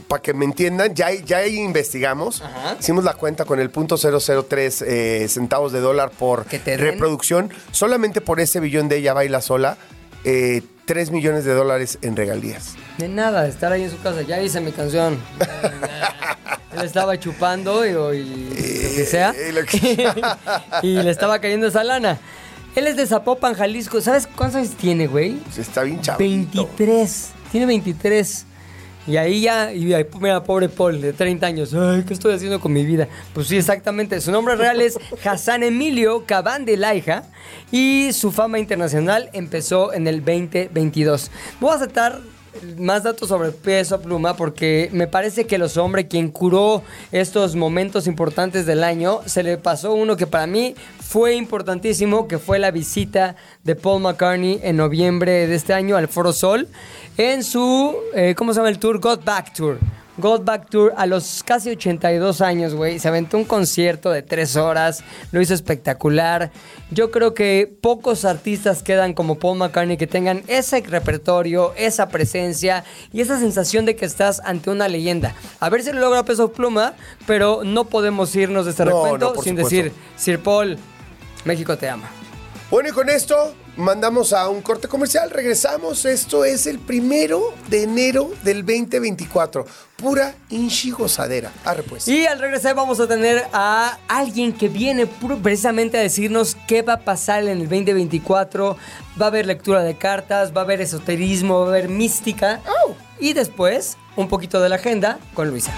[0.07, 2.41] para que me entiendan, ya, ya ahí investigamos.
[2.41, 2.77] Ajá.
[2.79, 7.51] Hicimos la cuenta con el punto 003 eh, centavos de dólar por reproducción.
[7.71, 9.77] Solamente por ese billón de ella baila sola,
[10.23, 12.75] eh, 3 millones de dólares en regalías.
[12.99, 14.21] De nada, de estar ahí en su casa.
[14.21, 15.17] Ya hice mi canción.
[16.77, 19.31] Él estaba chupando y, y lo que sea.
[19.31, 20.11] Eh, lo que-
[20.83, 22.19] y le estaba cayendo esa lana.
[22.75, 24.01] Él es de Zapopan, Jalisco.
[24.01, 25.39] ¿Sabes cuántos años tiene, güey?
[25.57, 26.19] Está bien chavito.
[26.65, 27.29] 23.
[27.51, 28.45] Tiene 23.
[29.07, 31.73] Y ahí ya, y ahí, mira, pobre Paul, de 30 años.
[31.73, 33.07] Ay, ¿qué estoy haciendo con mi vida?
[33.33, 34.19] Pues sí, exactamente.
[34.19, 37.23] Su nombre real es Hassan Emilio Cabán de Laija.
[37.71, 41.29] Y su fama internacional empezó en el 2022.
[41.59, 42.19] Voy a aceptar
[42.77, 48.07] más datos sobre peso pluma porque me parece que los hombres quien curó estos momentos
[48.07, 52.71] importantes del año se le pasó uno que para mí fue importantísimo que fue la
[52.71, 56.67] visita de Paul McCartney en noviembre de este año al Foro Sol
[57.17, 58.99] en su eh, ¿cómo se llama el tour?
[58.99, 59.77] God Back Tour
[60.17, 62.99] God Back Tour a los casi 82 años, güey.
[62.99, 65.03] Se aventó un concierto de tres horas.
[65.31, 66.51] Lo hizo espectacular.
[66.91, 72.83] Yo creo que pocos artistas quedan como Paul McCartney que tengan ese repertorio, esa presencia
[73.11, 75.35] y esa sensación de que estás ante una leyenda.
[75.59, 76.93] A ver si lo logra Peso Pluma,
[77.27, 79.75] pero no podemos irnos de este No, recuento no, sin supuesto.
[79.75, 80.77] decir, Sir Paul,
[81.43, 82.09] México te ama.
[82.71, 85.29] Bueno, y con esto mandamos a un corte comercial.
[85.29, 86.05] Regresamos.
[86.05, 89.65] Esto es el primero de enero del 2024.
[89.95, 91.51] Pura inchi gozadera.
[91.63, 92.07] Arre pues.
[92.07, 95.07] Y al regresar vamos a tener a alguien que viene
[95.41, 98.77] precisamente a decirnos qué va a pasar en el 2024.
[99.19, 102.61] Va a haber lectura de cartas, va a haber esoterismo, va a haber mística.
[103.19, 105.73] Y después, un poquito de la agenda con Luisa.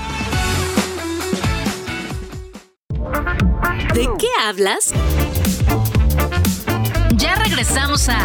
[3.93, 4.93] ¿De qué hablas?
[7.17, 8.17] Ya regresamos a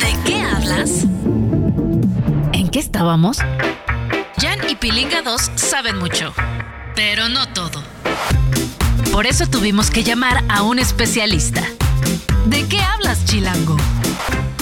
[0.00, 1.04] ¿De qué hablas?
[2.52, 3.38] ¿En qué estábamos?
[4.38, 6.32] Jan y Pilinga 2 saben mucho,
[6.94, 7.82] pero no todo.
[9.12, 11.62] Por eso tuvimos que llamar a un especialista.
[12.46, 13.76] ¿De qué hablas, Chilango?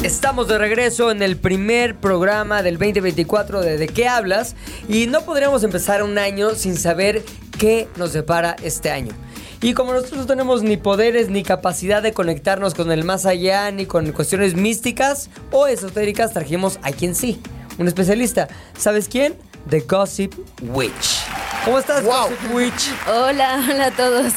[0.02, 4.54] Estamos de regreso en el primer programa del 2024 de ¿De qué hablas?
[4.88, 7.24] Y no podríamos empezar un año sin saber
[7.58, 9.12] qué nos depara este año.
[9.60, 13.70] Y como nosotros no tenemos ni poderes ni capacidad de conectarnos con el más allá,
[13.72, 17.40] ni con cuestiones místicas o esotéricas, trajimos a quien sí,
[17.76, 18.46] un especialista.
[18.78, 19.34] ¿Sabes quién?
[19.68, 21.24] The Gossip Witch.
[21.64, 22.28] ¿Cómo estás, Wow.
[22.28, 22.90] Gossip Witch?
[23.08, 24.32] Hola, hola a todos.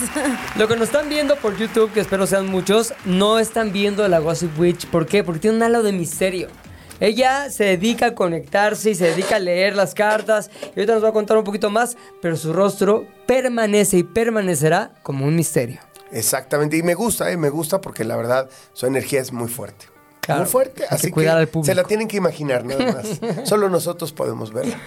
[0.58, 4.08] Lo que nos están viendo por YouTube, que espero sean muchos, no están viendo a
[4.10, 4.88] la Gossip Witch.
[4.88, 5.24] ¿Por qué?
[5.24, 6.48] Porque tiene un halo de misterio.
[7.02, 10.52] Ella se dedica a conectarse y se dedica a leer las cartas.
[10.76, 14.94] Y ahorita nos va a contar un poquito más, pero su rostro permanece y permanecerá
[15.02, 15.82] como un misterio.
[16.12, 17.38] Exactamente, y me gusta, ¿eh?
[17.38, 19.86] me gusta porque la verdad su energía es muy fuerte.
[20.20, 21.66] Claro, muy fuerte, que así que, cuidar al público.
[21.66, 23.48] se la tienen que imaginar nada más.
[23.48, 24.78] Solo nosotros podemos verla.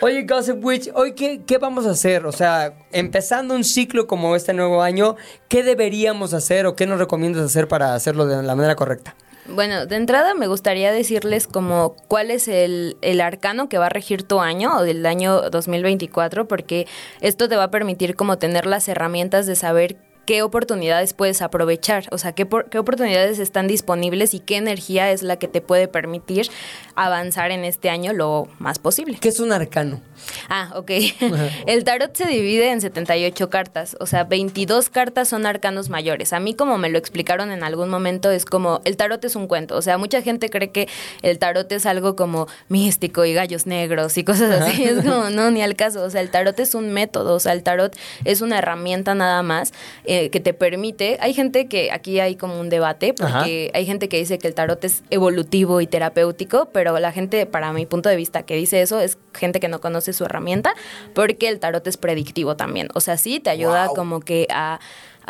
[0.00, 2.26] Oye, Gossip Witch, ¿hoy qué, qué vamos a hacer?
[2.26, 5.14] O sea, empezando un ciclo como este nuevo año,
[5.48, 9.14] ¿qué deberíamos hacer o qué nos recomiendas hacer para hacerlo de la manera correcta?
[9.46, 13.90] Bueno, de entrada me gustaría decirles como cuál es el, el arcano que va a
[13.90, 16.86] regir tu año o del año 2024, porque
[17.20, 19.96] esto te va a permitir como tener las herramientas de saber
[20.30, 25.10] qué oportunidades puedes aprovechar, o sea, qué, por- qué oportunidades están disponibles y qué energía
[25.10, 26.48] es la que te puede permitir
[26.94, 29.18] avanzar en este año lo más posible.
[29.20, 30.00] ¿Qué es un arcano?
[30.48, 30.90] Ah, ok.
[31.66, 36.32] El tarot se divide en 78 cartas, o sea, 22 cartas son arcanos mayores.
[36.32, 39.48] A mí como me lo explicaron en algún momento es como el tarot es un
[39.48, 40.88] cuento, o sea, mucha gente cree que
[41.22, 45.50] el tarot es algo como místico y gallos negros y cosas así, es como no,
[45.50, 48.42] ni al caso, o sea, el tarot es un método, o sea, el tarot es
[48.42, 49.72] una herramienta nada más
[50.04, 54.08] eh, que te permite, hay gente que aquí hay como un debate porque hay gente
[54.10, 58.08] que dice que el tarot es evolutivo y terapéutico, pero la gente, para mi punto
[58.10, 60.74] de vista, que dice eso es gente que no conoce su herramienta,
[61.14, 62.88] porque el tarot es predictivo también.
[62.94, 63.94] O sea, sí, te ayuda Wow.
[63.96, 64.80] como que a,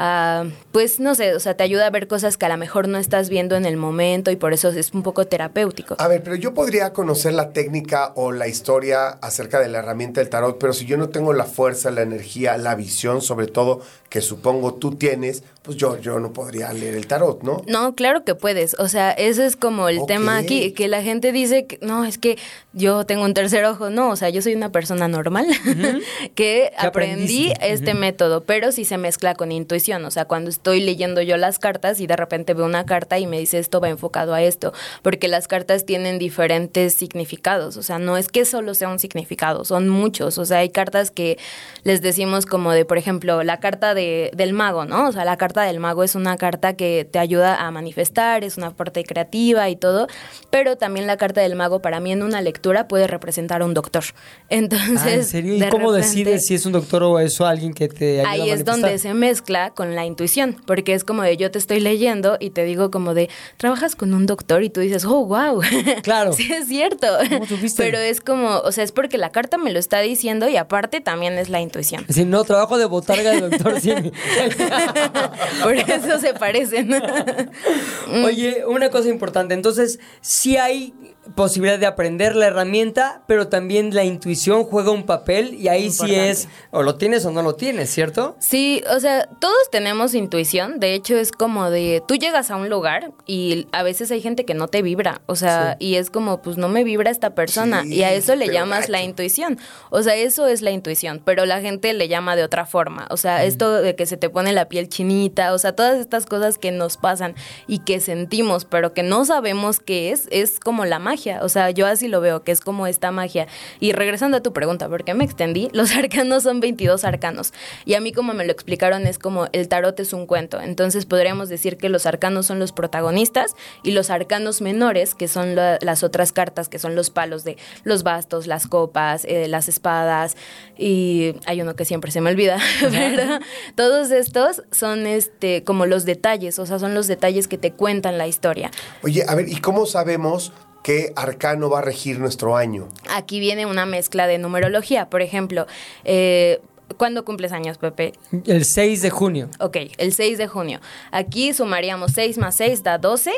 [0.02, 2.88] a, pues no sé, o sea, te ayuda a ver cosas que a lo mejor
[2.88, 5.94] no estás viendo en el momento y por eso es un poco terapéutico.
[5.98, 10.22] A ver, pero yo podría conocer la técnica o la historia acerca de la herramienta
[10.22, 13.82] del tarot, pero si yo no tengo la fuerza, la energía, la visión, sobre todo,
[14.08, 17.62] que supongo tú tienes, pues yo, yo no podría leer el tarot, ¿no?
[17.66, 18.74] No, claro que puedes.
[18.78, 22.16] O sea, ese es como el tema aquí, que la gente dice que no, es
[22.16, 22.38] que
[22.72, 23.90] yo tengo un tercer ojo.
[23.90, 25.46] No, o sea, yo soy una persona normal
[26.34, 27.72] que aprendí aprendiste?
[27.72, 30.02] este método, pero sí se mezcla con intuición.
[30.06, 33.26] O sea, cuando estoy leyendo yo las cartas y de repente veo una carta y
[33.26, 37.76] me dice esto va enfocado a esto, porque las cartas tienen diferentes significados.
[37.76, 40.38] O sea, no es que solo sea un significado, son muchos.
[40.38, 41.38] O sea, hay cartas que
[41.84, 45.08] les decimos como de, por ejemplo, la carta de, del mago, ¿no?
[45.08, 48.56] O sea, la carta del mago es una carta que te ayuda a manifestar, es
[48.56, 50.06] una parte creativa y todo,
[50.48, 53.74] pero también la carta del mago para mí en una lectura puede representar a un
[53.74, 54.04] doctor.
[54.48, 55.54] Entonces, Ah, ¿En serio?
[55.54, 58.30] ¿Y de cómo repente- decides si es un doctor o eso alguien que te ayuda
[58.30, 59.10] Ahí a es donde manifestar?
[59.12, 62.62] se mezcla con la intuición, porque es como de yo te estoy leyendo y te
[62.64, 65.60] digo como de, trabajas con un doctor y tú dices, oh, wow.
[66.04, 66.32] Claro.
[66.32, 67.08] sí, es cierto.
[67.28, 67.46] ¿Cómo?
[67.76, 71.00] Pero es como, o sea, es porque la carta me lo está diciendo y aparte
[71.00, 72.04] también es la intuición.
[72.08, 74.12] Si no, trabajo de botarga de doctor Simi.
[75.62, 76.90] Por eso se parecen.
[78.24, 79.54] Oye, una cosa importante.
[79.54, 80.94] Entonces, sí hay
[81.34, 86.14] posibilidad de aprender la herramienta, pero también la intuición juega un papel y ahí sí
[86.14, 88.36] es, o lo tienes o no lo tienes, ¿cierto?
[88.38, 90.80] Sí, o sea, todos tenemos intuición.
[90.80, 94.44] De hecho, es como de tú llegas a un lugar y a veces hay gente
[94.44, 95.20] que no te vibra.
[95.26, 97.82] O sea, y es como, pues no me vibra esta persona.
[97.82, 99.58] Sí, y a eso le llamas la intuición.
[99.90, 103.06] O sea, eso es la intuición, pero la gente le llama de otra forma.
[103.10, 106.26] O sea, esto de que se te pone la piel chinita, o sea, todas estas
[106.26, 107.34] cosas que nos pasan
[107.66, 111.19] y que sentimos, pero que no sabemos qué es, es como la magia.
[111.42, 113.46] O sea, yo así lo veo, que es como esta magia.
[113.78, 115.68] Y regresando a tu pregunta, ¿por qué me extendí?
[115.72, 117.52] Los arcanos son 22 arcanos.
[117.84, 120.60] Y a mí como me lo explicaron es como el tarot es un cuento.
[120.60, 125.54] Entonces podríamos decir que los arcanos son los protagonistas y los arcanos menores, que son
[125.54, 129.68] la- las otras cartas, que son los palos de los bastos, las copas, eh, las
[129.68, 130.36] espadas
[130.78, 132.58] y hay uno que siempre se me olvida,
[132.90, 133.38] pero
[133.74, 138.18] todos estos son este como los detalles, o sea, son los detalles que te cuentan
[138.18, 138.70] la historia.
[139.02, 142.88] Oye, a ver, ¿y cómo sabemos qué arcano va a regir nuestro año?
[143.10, 145.66] Aquí viene una mezcla de numerología, por ejemplo,
[146.04, 146.60] eh,
[146.96, 148.12] ¿cuándo cumples años, Pepe?
[148.46, 149.48] El 6 de junio.
[149.60, 150.80] Ok, el 6 de junio.
[151.12, 153.30] Aquí sumaríamos 6 más 6 da 12,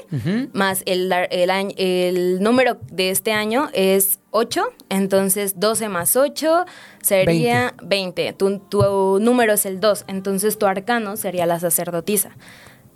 [0.54, 6.64] más el, el, año- el número de este año es 8, entonces 12 más 8
[7.02, 8.32] sería 20.
[8.34, 12.30] Tu, tu número es el 2, entonces tu arcano sería la sacerdotisa.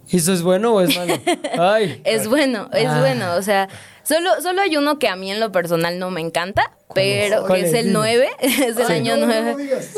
[0.08, 1.14] ¿Y ¿Eso es bueno o es malo?
[1.58, 2.00] Ay.
[2.04, 3.00] Es bueno, es Ah.
[3.00, 3.68] bueno, o sea,
[4.06, 7.60] Solo, solo hay uno que a mí en lo personal no me encanta, pero ¿Cuál
[7.60, 7.78] que es es?
[7.80, 7.98] el Dime.
[7.98, 9.50] 9, es el año No, no, 9.
[9.52, 9.88] no digas.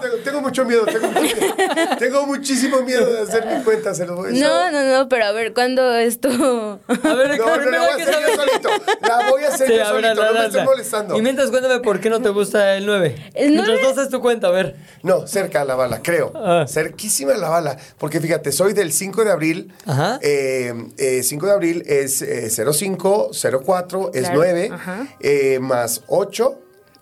[0.00, 1.96] tengo, tengo mucho miedo, tengo, mucho miedo.
[1.98, 4.44] Tengo muchísimo miedo de hacer mi cuenta, se lo voy a decir.
[4.44, 6.28] No, no, no, pero a ver, ¿cuándo es tu...?
[6.28, 8.68] A ver, No, no, primero la voy a hacer yo solito.
[9.02, 10.46] La voy a hacer Sí, yo a ver, solito, hazla, no me hazla.
[10.46, 11.16] estoy molestando.
[11.16, 13.30] Y mientras cuéntame por qué no te gusta el 9.
[13.34, 14.76] El Mientras nueve- tú haces tu cuenta, a ver.
[15.02, 16.32] No, cerca a la bala, creo.
[16.34, 16.64] Ah.
[16.68, 17.76] Cerquísima a la bala.
[17.98, 19.72] Porque fíjate, soy del 5 de abril.
[19.86, 20.18] Ajá.
[20.22, 23.30] Eh, eh, 5 de abril es eh, 05,
[23.64, 24.77] 04, es Claro, 9, ajá.
[25.20, 26.58] Eh, más 8,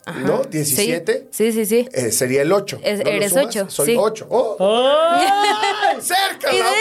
[0.07, 0.21] Ajá.
[0.21, 0.43] ¿no?
[0.45, 1.27] 17.
[1.31, 1.83] Sí, sí, sí.
[1.83, 1.89] sí.
[1.93, 2.79] eh, sería el 8.
[2.83, 3.47] Es- ¿No eres sumas?
[3.47, 3.97] ocho, Soy sí.
[3.99, 4.27] 8.
[4.31, 4.57] ¡Oh!
[6.01, 6.77] ¡Cerca Y la de!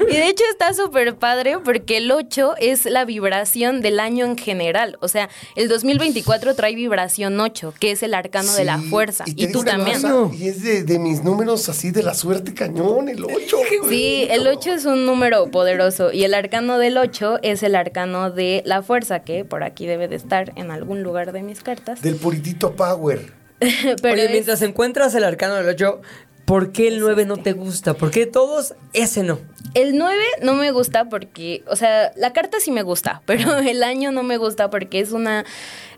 [0.10, 4.38] Y de hecho está súper padre porque el 8 es la vibración del año en
[4.38, 4.96] general.
[5.00, 9.24] O sea, el 2024 trae vibración 8, que es el arcano de la Sí, fuerza.
[9.26, 10.00] Y, digo tú también.
[10.00, 13.56] cosa, y es de, de mis números así de la suerte cañón, el 8.
[13.88, 18.30] Sí, el 8 es un número poderoso y el arcano del 8 es el arcano
[18.30, 22.00] de la fuerza, que por aquí debe de estar en algún lugar de mis cartas.
[22.02, 23.32] Del puritito Power.
[23.60, 26.00] Pero Oye, es- mientras encuentras el arcano del 8,
[26.46, 27.94] ¿por qué el 9 no te gusta?
[27.94, 29.38] ¿Por qué todos ese no?
[29.74, 33.82] El 9 no me gusta porque, o sea, la carta sí me gusta, pero el
[33.82, 35.44] año no me gusta porque es una...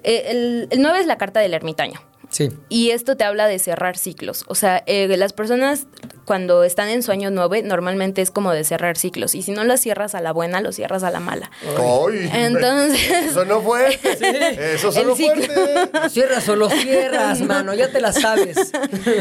[0.03, 2.01] eh, el, el 9 es la carta del ermitaño.
[2.33, 2.51] Sí.
[2.69, 4.45] Y esto te habla de cerrar ciclos.
[4.49, 5.87] O sea, eh, las personas
[6.25, 9.35] cuando están en su año 9 normalmente es como de cerrar ciclos.
[9.35, 11.51] Y si no lo cierras a la buena, lo cierras a la mala.
[11.77, 13.99] Ay, Entonces- Eso no fuerte.
[14.75, 15.15] Eso ciclo.
[15.15, 15.51] fuerte.
[15.93, 17.75] ¿Lo cierras o lo cierras, mano?
[17.75, 18.73] Ya te la sabes.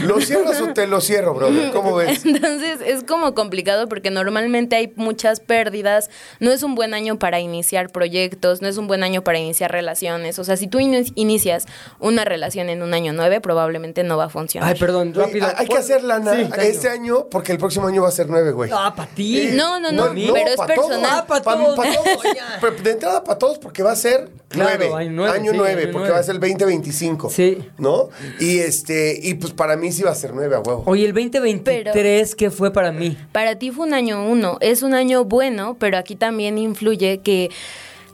[0.03, 1.71] ¿Lo cierras o te lo cierro, brother?
[1.71, 2.25] ¿Cómo ves?
[2.25, 6.09] Entonces es como complicado porque normalmente hay muchas pérdidas.
[6.39, 9.71] No es un buen año para iniciar proyectos, no es un buen año para iniciar
[9.71, 10.39] relaciones.
[10.39, 11.65] O sea, si tú ini- inicias
[11.99, 14.69] una relación en un año 9, probablemente no va a funcionar.
[14.73, 15.47] Ay, perdón, Güey, rápido.
[15.47, 18.27] hay- hay que hacer lana Sí, este año porque el próximo año va a ser
[18.29, 18.69] nueve, güey.
[18.73, 19.39] Ah, para ti.
[19.39, 20.87] Eh, No, no, no, no, pero es pa' todos.
[20.87, 21.11] personal.
[21.11, 21.75] Ah, pa' Pa- todos.
[21.75, 22.23] pa' todos.
[22.35, 22.57] Ya.
[22.61, 24.93] Pero de entrada para todos porque va a ser Claro, nueve.
[25.05, 26.13] año nueve, Año sí, nueve, año porque nueve.
[26.13, 27.29] va a ser el 2025.
[27.29, 27.57] Sí.
[27.77, 28.09] ¿No?
[28.39, 30.83] Y este, y pues para mí sí va a ser nueve a huevo.
[30.85, 33.17] Oye, el 2023, ¿qué fue para mí?
[33.31, 37.49] Para ti fue un año uno, es un año bueno, pero aquí también influye que,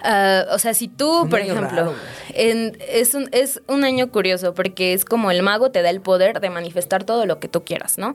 [0.04, 1.94] ah, o sea, si tú, Un por ejemplo, raro,
[2.34, 6.02] en- es, un, es un año curioso porque es como el mago te da el
[6.02, 8.14] poder de manifestar todo lo que tú quieras, ¿no?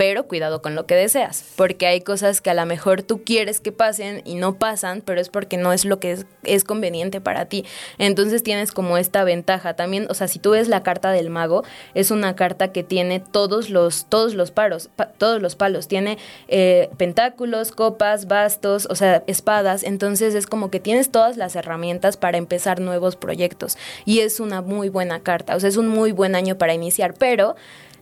[0.00, 3.60] Pero cuidado con lo que deseas, porque hay cosas que a lo mejor tú quieres
[3.60, 7.44] que pasen y no pasan, pero es porque no es lo que es, conveniente para
[7.44, 7.66] ti.
[7.98, 9.74] Entonces tienes como esta ventaja.
[9.74, 13.20] También, o sea, si tú ves la carta del mago, es una carta que tiene
[13.20, 16.16] todos los, todos los paros, pa- todos los palos, tiene
[16.48, 22.16] eh, pentáculos, copas, bastos, o sea, espadas, entonces es como que tienes todas las herramientas
[22.16, 23.76] para empezar nuevos proyectos.
[24.06, 27.12] Y es una muy buena carta, o sea, es un muy buen año para iniciar,
[27.18, 27.54] pero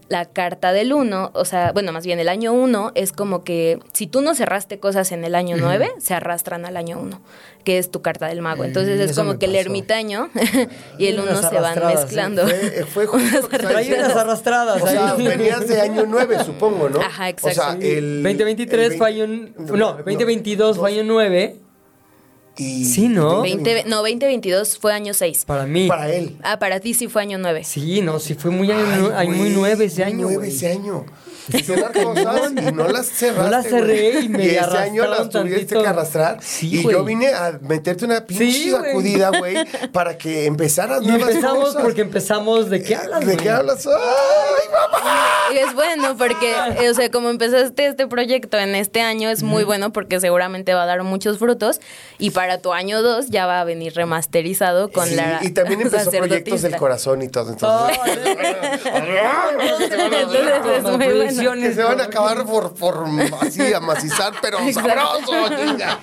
[0.08, 3.78] la carta del 1, o sea, bueno, más bien el año 1 es como que
[3.92, 7.20] si tú no cerraste cosas en el año 9, se arrastran al año 1,
[7.64, 8.64] que es tu carta del mago.
[8.64, 9.60] Entonces es eso como que el pasó.
[9.60, 10.30] ermitaño
[10.98, 12.48] y el 1 Unas se van arrastradas, mezclando.
[12.48, 17.00] Fue, fue justo Hay unas arrastradas O sea, venías de año 9, supongo, ¿no?
[17.00, 17.84] Ajá, O sea, exacto.
[17.84, 19.26] el 2023 el fue año...
[19.58, 21.67] No, 2022 fue año 9.
[22.58, 23.42] Y, Sí, ¿no?
[23.42, 25.44] 20, no, 2022 fue año 6.
[25.44, 25.88] Para mí.
[25.88, 26.36] Para él.
[26.42, 27.62] Ah, para ti sí fue año 9.
[27.64, 30.20] Sí, no, sí fue muy, año, Ay, ay, muy güey, nueve ese muy año.
[30.22, 30.50] nueve güey.
[30.50, 31.06] ese año.
[31.64, 33.42] Cerrar cosas y no las cerraste.
[33.42, 35.82] No las cerré y me ese año las tuviste tantito.
[35.82, 36.38] que arrastrar.
[36.42, 36.94] Sí, y güey.
[36.96, 38.82] yo vine a meterte una pinche Sí, güey.
[38.84, 39.56] sacudida, güey,
[39.92, 41.82] para que empezaras Y nuevas empezamos cosas.
[41.82, 42.70] porque empezamos...
[42.70, 43.36] ¿De qué hablas, ¿De güey?
[43.38, 43.86] qué hablas?
[43.86, 43.92] ¡Ay,
[44.72, 45.28] mamá!
[45.54, 49.42] Y es bueno porque, eh, o sea, como empezaste este proyecto en este año, es
[49.42, 51.80] muy bueno porque seguramente va a dar muchos frutos.
[52.18, 55.38] Y para tu año 2 ya va a venir remasterizado con Sí, la.
[55.42, 56.78] y también empezó proyectos del sacerdotisa.
[56.78, 57.50] corazón y todo.
[57.52, 57.98] Entonces,
[59.68, 61.37] Entonces es muy bueno.
[61.38, 63.06] Que se van a acabar por, por
[63.40, 65.48] así amacizar, pero sabroso.
[65.48, 65.98] chinga.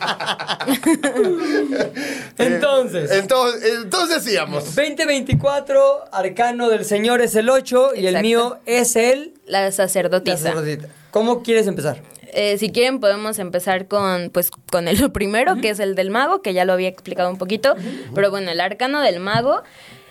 [2.38, 4.64] Entonces, Entonces, entonces íbamos.
[4.66, 9.34] 2024, Arcano del Señor es el 8 y el mío es el...
[9.46, 10.38] La la sacerdotisa.
[10.38, 10.88] sacerdotisa.
[11.12, 12.02] ¿Cómo quieres empezar?
[12.34, 16.42] Eh, si quieren podemos empezar con pues con el primero que es el del mago
[16.42, 17.76] que ya lo había explicado un poquito
[18.14, 19.64] pero bueno el arcano del mago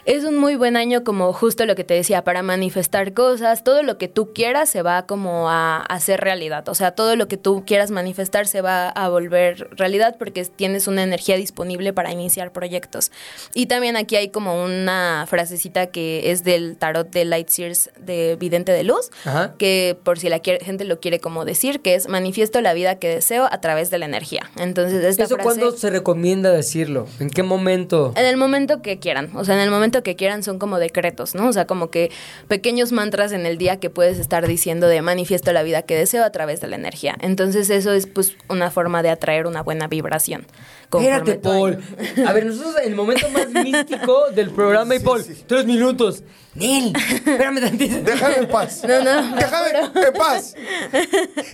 [0.07, 3.83] es un muy buen año como justo lo que te decía para manifestar cosas todo
[3.83, 7.37] lo que tú quieras se va como a hacer realidad o sea todo lo que
[7.37, 12.53] tú quieras manifestar se va a volver realidad porque tienes una energía disponible para iniciar
[12.53, 13.13] proyectos
[13.55, 18.73] y también aquí hay como una frasecita que es del tarot de Lightseers de Vidente
[18.73, 19.55] de Luz Ajá.
[19.59, 23.09] que por si la gente lo quiere como decir, que es manifiesto la vida que
[23.09, 24.51] deseo a través de la energía.
[24.57, 25.61] Entonces, esta ¿Eso frase...
[25.61, 27.07] cuándo se recomienda decirlo?
[27.21, 28.13] ¿En qué momento?
[28.17, 31.35] En el momento que quieran, o sea, en el momento que quieran son como decretos,
[31.35, 31.49] ¿no?
[31.49, 32.11] O sea, como que
[32.49, 36.25] pequeños mantras en el día que puedes estar diciendo de manifiesto la vida que deseo
[36.25, 37.17] a través de la energía.
[37.21, 40.47] Entonces eso es pues una forma de atraer una buena vibración.
[40.93, 41.41] Espérate, año.
[41.41, 41.79] Paul.
[42.27, 45.45] A ver, nosotros el momento más místico del programa y Sí, Paul, sí.
[45.47, 46.23] tres minutos.
[46.55, 47.97] Nel, espérame tantito.
[48.03, 48.83] Déjame en paz.
[48.87, 49.71] No, no, Déjame
[50.07, 50.55] en paz.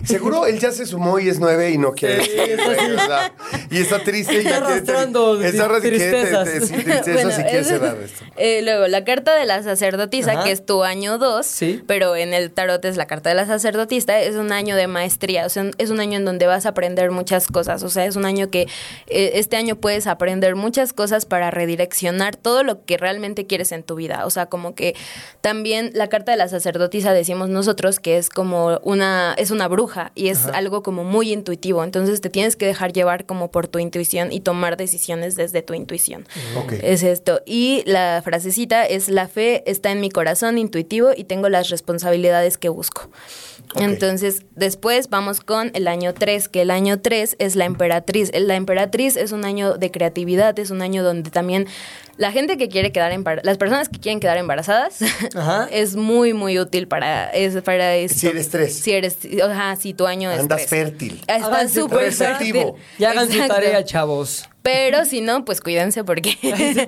[0.03, 2.23] Seguro él ya se sumó y es nueve y no quiere.
[2.23, 2.31] Sí.
[3.71, 6.69] Y está triste y Está arrastrando Está tristezas.
[6.69, 8.25] Bueno, y quiere cerrar esto.
[8.37, 10.43] Eh, luego, la carta de la sacerdotisa, Ajá.
[10.43, 11.81] que es tu año 2, Sí.
[11.87, 15.45] pero en el tarot es la carta de la sacerdotista, es un año de maestría,
[15.45, 18.15] o sea, es un año en donde vas a aprender muchas cosas, o sea, es
[18.15, 18.67] un año que
[19.07, 23.83] eh, este año puedes aprender muchas cosas para redireccionar todo lo que realmente quieres en
[23.83, 24.95] tu vida, o sea, como que
[25.41, 30.11] también la carta de la sacerdotisa decimos nosotros que es como una, es una bruja
[30.15, 33.79] y es algo como muy intuitivo, entonces te tienes que dejar llevar como por tu
[33.79, 36.27] intuición y tomar decisiones desde tu intuición.
[36.57, 36.73] Ok.
[36.81, 37.41] Es esto.
[37.45, 42.57] Y la frasecita es la fe está en mi corazón intuitivo y tengo las responsabilidades
[42.57, 43.09] que busco.
[43.75, 48.31] Entonces, después vamos con el año 3, que el año 3 es la emperatriz.
[48.33, 51.67] La emperatriz es un año de creatividad, es un año donde también
[52.17, 54.99] la gente que quiere quedar embarazada, las personas que quieren quedar embarazadas,
[55.35, 55.67] Ajá.
[55.71, 58.19] es muy, muy útil para, es, para esto.
[58.19, 58.77] Si eres tres.
[58.79, 60.69] Si eres, ajá, si tu año es Andas tres.
[60.69, 61.13] fértil.
[61.27, 62.73] Está Háganse súper fértil.
[62.97, 63.55] Y hagan su Exacto.
[63.55, 64.45] tarea, chavos.
[64.63, 66.37] Pero si no, pues cuídense porque,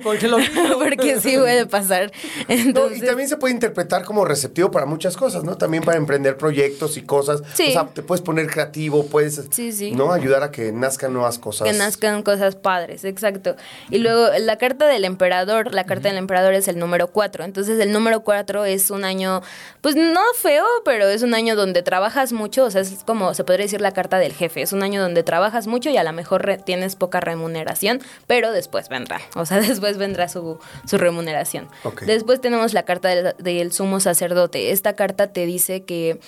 [0.04, 0.36] porque lo
[0.78, 2.12] porque sí puede pasar.
[2.48, 5.56] No, Entonces, y también se puede interpretar como receptivo para muchas cosas, ¿no?
[5.56, 7.42] También para emprender proyectos y cosas.
[7.54, 7.70] Sí.
[7.70, 9.90] O sea, te puedes poner creativo, puedes Sí, sí.
[9.90, 10.12] ¿no?
[10.12, 11.66] ayudar a que nazcan nuevas cosas.
[11.66, 13.56] que nazcan cosas padres, exacto.
[13.90, 17.44] Y luego la carta del emperador, la carta del emperador es el número 4.
[17.44, 19.42] Entonces el número 4 es un año,
[19.80, 23.44] pues no feo, pero es un año donde trabajas mucho, o sea, es como se
[23.44, 24.62] podría decir la carta del jefe.
[24.62, 28.88] Es un año donde trabajas mucho y a lo mejor tienes poca remuneración, pero después
[28.88, 31.68] vendrá, o sea, después vendrá su, su remuneración.
[31.84, 32.02] Ok.
[32.02, 34.72] Después tenemos la carta del, del sumo sacerdote.
[34.72, 36.20] Esta carta te dice que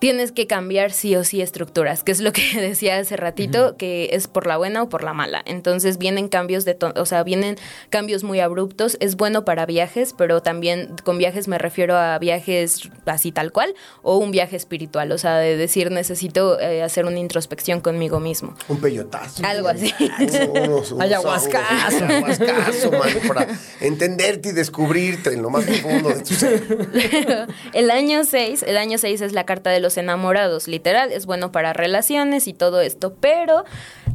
[0.00, 4.10] tienes que cambiar sí o sí estructuras, que es lo que decía hace ratito, que
[4.12, 5.42] es por la buena o por la mala.
[5.44, 7.56] Entonces vienen cambios de, o sea, vienen
[7.90, 8.96] cambios muy abruptos.
[9.00, 13.74] Es bueno para viajes, pero también con viajes me refiero a viajes así tal cual
[14.02, 18.54] o un viaje espiritual, o sea, de decir necesito eh, hacer una introspección conmigo mismo.
[18.68, 19.44] Un peyotazo.
[19.44, 19.92] Algo así.
[20.64, 22.06] Unos ayahuascazo,
[22.90, 23.46] mano, para
[23.80, 27.46] entenderte y descubrirte en lo más profundo de tu ser.
[27.74, 31.52] el año 6, el año 6 es la carta de los enamorados, literal, es bueno
[31.52, 33.64] para relaciones y todo esto, pero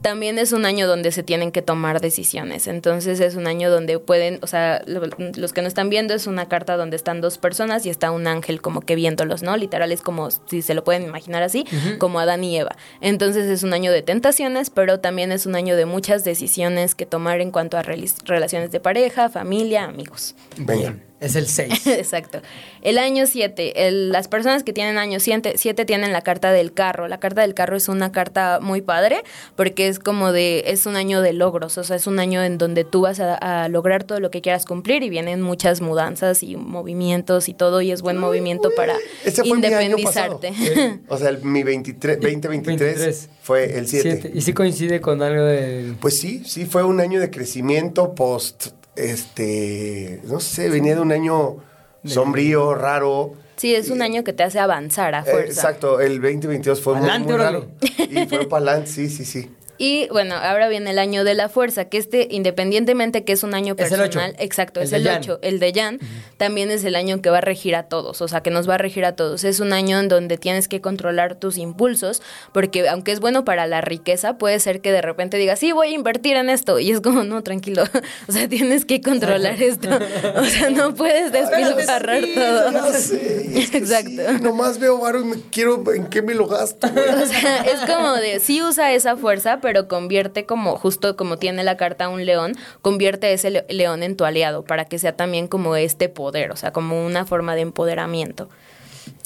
[0.01, 2.67] también es un año donde se tienen que tomar decisiones.
[2.67, 5.01] Entonces es un año donde pueden, o sea, lo-
[5.36, 8.28] los que no están viendo es una carta donde están dos personas y está un
[8.28, 9.57] ángel como que viéndolos, ¿no?
[9.57, 11.65] Literal es como, si se lo pueden imaginar así,
[11.97, 12.76] como Adán y Eva.
[13.01, 17.05] Entonces es un año de tentaciones, pero también es un año de muchas decisiones que
[17.05, 20.36] tomar en cuanto a relaciones de pareja, familia, amigos.
[20.57, 20.95] Venga.
[21.22, 21.88] Es el 6.
[21.88, 22.41] Exacto.
[22.82, 25.55] El año 7, las personas que tienen año 7
[25.86, 27.07] tienen la carta del carro.
[27.07, 29.24] La carta del carro es una carta muy padre
[29.55, 32.57] porque es como de, es un año de logros, o sea, es un año en
[32.57, 36.43] donde tú vas a, a lograr todo lo que quieras cumplir y vienen muchas mudanzas
[36.43, 40.39] y movimientos y todo y es buen movimiento para Ese fue mi año pasado.
[40.41, 40.99] independizarte.
[41.07, 43.30] O sea, el- mi 23, 2023 23.
[43.41, 44.20] fue el 7.
[44.22, 44.38] Siete.
[44.38, 45.95] Y sí coincide con algo del...
[45.99, 51.12] Pues sí, sí, fue un año de crecimiento post, este, no sé, venía de un
[51.12, 51.58] año
[52.06, 53.34] sombrío, raro.
[53.56, 55.46] Sí, es un año que te hace avanzar a Eh, fuerza.
[55.48, 57.68] exacto, el 2022 fue muy, muy raro.
[57.98, 59.50] Y fue para adelante, sí, sí, sí.
[59.78, 63.53] Y bueno, ahora viene el año de la fuerza, que este, independientemente que es un
[63.53, 65.17] año Es el personal, exacto, El es el Yan.
[65.19, 65.99] 8, el de Yan,
[66.38, 68.76] también es el año que va a regir a todos, o sea, que nos va
[68.76, 69.43] a regir a todos.
[69.43, 72.21] Es un año en donde tienes que controlar tus impulsos,
[72.53, 75.89] porque aunque es bueno para la riqueza, puede ser que de repente digas, sí, voy
[75.89, 77.84] a invertir en esto, y es como, no, tranquilo,
[78.28, 79.89] o sea, tienes que controlar esto,
[80.36, 82.71] o sea, no puedes despilfarrar todo.
[82.71, 84.09] Ya sé, es que Exacto.
[84.09, 86.88] sí, nomás veo varo y me quiero, ¿en qué me lo gasto?
[86.89, 87.05] güey?
[87.26, 91.63] O sea, es como de, sí usa esa fuerza, pero convierte como, justo como tiene
[91.63, 92.53] la carta un león,
[92.84, 96.55] convierte ese le- león en tu aliado para que sea también como este poder, o
[96.55, 98.47] sea, como una forma de empoderamiento.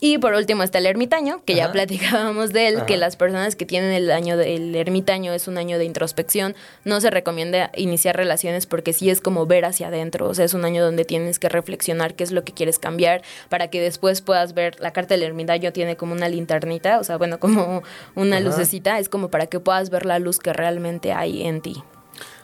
[0.02, 3.66] Y por último está el ermitaño, que ya platicábamos de él, que las personas que
[3.66, 8.66] tienen el año del ermitaño es un año de introspección, no se recomienda iniciar relaciones
[8.66, 11.50] porque sí es como ver hacia adentro, o sea, es un año donde tienes que
[11.50, 15.24] reflexionar qué es lo que quieres cambiar para que después puedas ver, la carta del
[15.24, 17.84] ermitaño tiene como una linternita, o sea, bueno, como
[18.16, 21.84] una lucecita, es como para que puedas ver la luz que realmente hay en ti.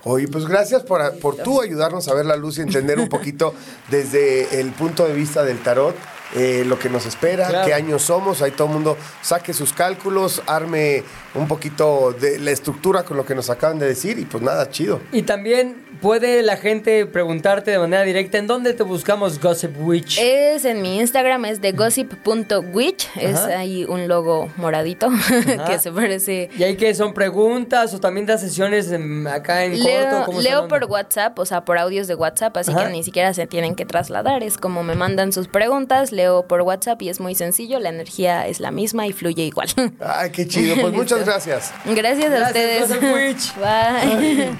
[0.03, 3.55] Oye, pues gracias por, por tú ayudarnos a ver la luz y entender un poquito
[3.89, 5.95] desde el punto de vista del tarot
[6.35, 7.65] eh, lo que nos espera, Claro.
[7.65, 8.41] qué años somos.
[8.41, 11.03] Ahí todo el mundo saque sus cálculos, arme
[11.35, 14.69] un poquito de la estructura con lo que nos acaban de decir y pues nada,
[14.69, 15.01] chido.
[15.11, 20.19] Y también puede la gente preguntarte de manera directa en dónde te buscamos Gossip Witch.
[20.19, 23.07] Es en mi Instagram, es de gossip.witch.
[23.15, 25.07] Es ahí un logo moradito
[25.67, 26.49] que se parece.
[26.57, 29.85] ¿Y ahí que son preguntas o también das sesiones en- acá en corto?
[29.87, 32.85] Leo, ¿Cómo está la leo por WhatsApp, o sea, por audios de WhatsApp, así Ajá.
[32.85, 34.43] que ni siquiera se tienen que trasladar.
[34.43, 37.79] Es como me mandan sus preguntas, leo por WhatsApp y es muy sencillo.
[37.79, 39.67] La energía es la misma y fluye igual.
[39.99, 40.75] Ay, qué chido.
[40.81, 41.73] Pues muchas gracias.
[41.85, 43.53] Gracias a Gracias, ustedes.
[43.55, 44.57] Bye.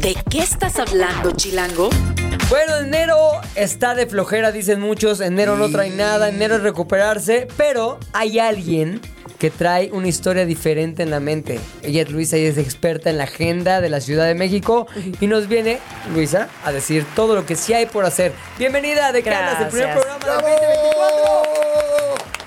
[0.00, 1.90] ¿De qué estás hablando, Chilango?
[2.48, 3.16] Bueno, enero
[3.54, 5.20] está de flojera, dicen muchos.
[5.20, 7.46] Enero no trae nada, enero es recuperarse.
[7.56, 9.00] Pero hay alguien
[9.38, 11.60] que trae una historia diferente en la mente.
[11.82, 14.86] Ella es Luisa y es experta en la agenda de la Ciudad de México.
[15.20, 15.78] Y nos viene,
[16.12, 18.32] Luisa, a decir todo lo que sí hay por hacer.
[18.58, 19.60] Bienvenida, ¿de hablas?
[19.60, 21.70] El primer programa del 2024.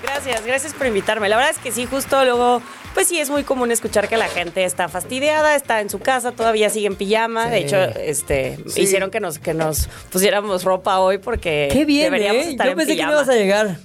[0.02, 1.28] Gracias, gracias por invitarme.
[1.28, 2.62] La verdad es que sí, justo luego,
[2.94, 6.32] pues sí, es muy común escuchar que la gente está fastidiada, está en su casa,
[6.32, 7.48] todavía sigue en pijama.
[7.50, 8.82] De hecho, este, Sí.
[8.82, 12.50] hicieron que nos, que nos pusiéramos ropa hoy porque Qué bien, deberíamos ¿eh?
[12.52, 13.76] estar Yo en pensé que no ibas a llegar.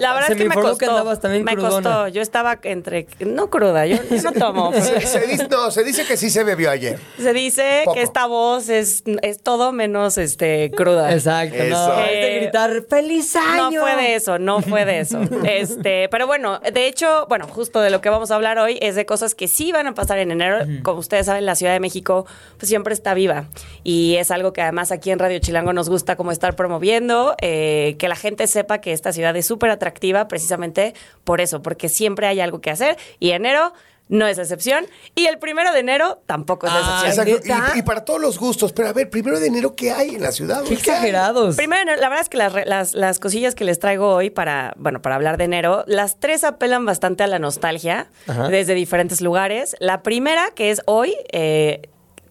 [0.00, 0.78] La verdad se es que me costó.
[0.78, 1.90] que me crudona.
[1.90, 2.08] costó.
[2.08, 3.06] Yo estaba entre.
[3.20, 4.72] No cruda, yo no tomo.
[4.78, 6.98] Se, se dice, no, se dice que sí se bebió ayer.
[7.18, 7.94] Se dice Poco.
[7.96, 11.12] que esta voz es, es todo menos este cruda.
[11.12, 11.98] Exacto, no.
[12.00, 13.70] Es de gritar ¡Feliz año!
[13.70, 15.20] No fue de eso, no fue de eso.
[15.48, 18.94] Este, pero bueno, de hecho, bueno, justo de lo que vamos a hablar hoy es
[18.94, 20.58] de cosas que sí van a pasar en enero.
[20.82, 22.26] Como ustedes saben, la Ciudad de México
[22.58, 23.48] pues siempre está viva.
[23.84, 27.96] Y es algo que además aquí en Radio Chilango nos gusta como estar promoviendo, eh,
[27.98, 30.94] que la gente sepa que esta ciudad es súper atractiva precisamente
[31.24, 32.96] por eso, porque siempre hay algo que hacer.
[33.20, 33.72] Y enero
[34.08, 37.62] no es excepción y el primero de enero tampoco es Ah, excepción.
[37.74, 38.72] Y, y para todos los gustos.
[38.72, 40.62] Pero a ver, primero de enero, ¿qué hay en la ciudad?
[40.64, 41.56] ¡Qué exagerados!
[41.56, 45.02] Primero, la verdad es que las, las, las cosillas que les traigo hoy para, bueno,
[45.02, 48.48] para hablar de enero, las tres apelan bastante a la nostalgia Ajá.
[48.48, 49.76] desde diferentes lugares.
[49.80, 51.82] La primera, que es hoy, eh,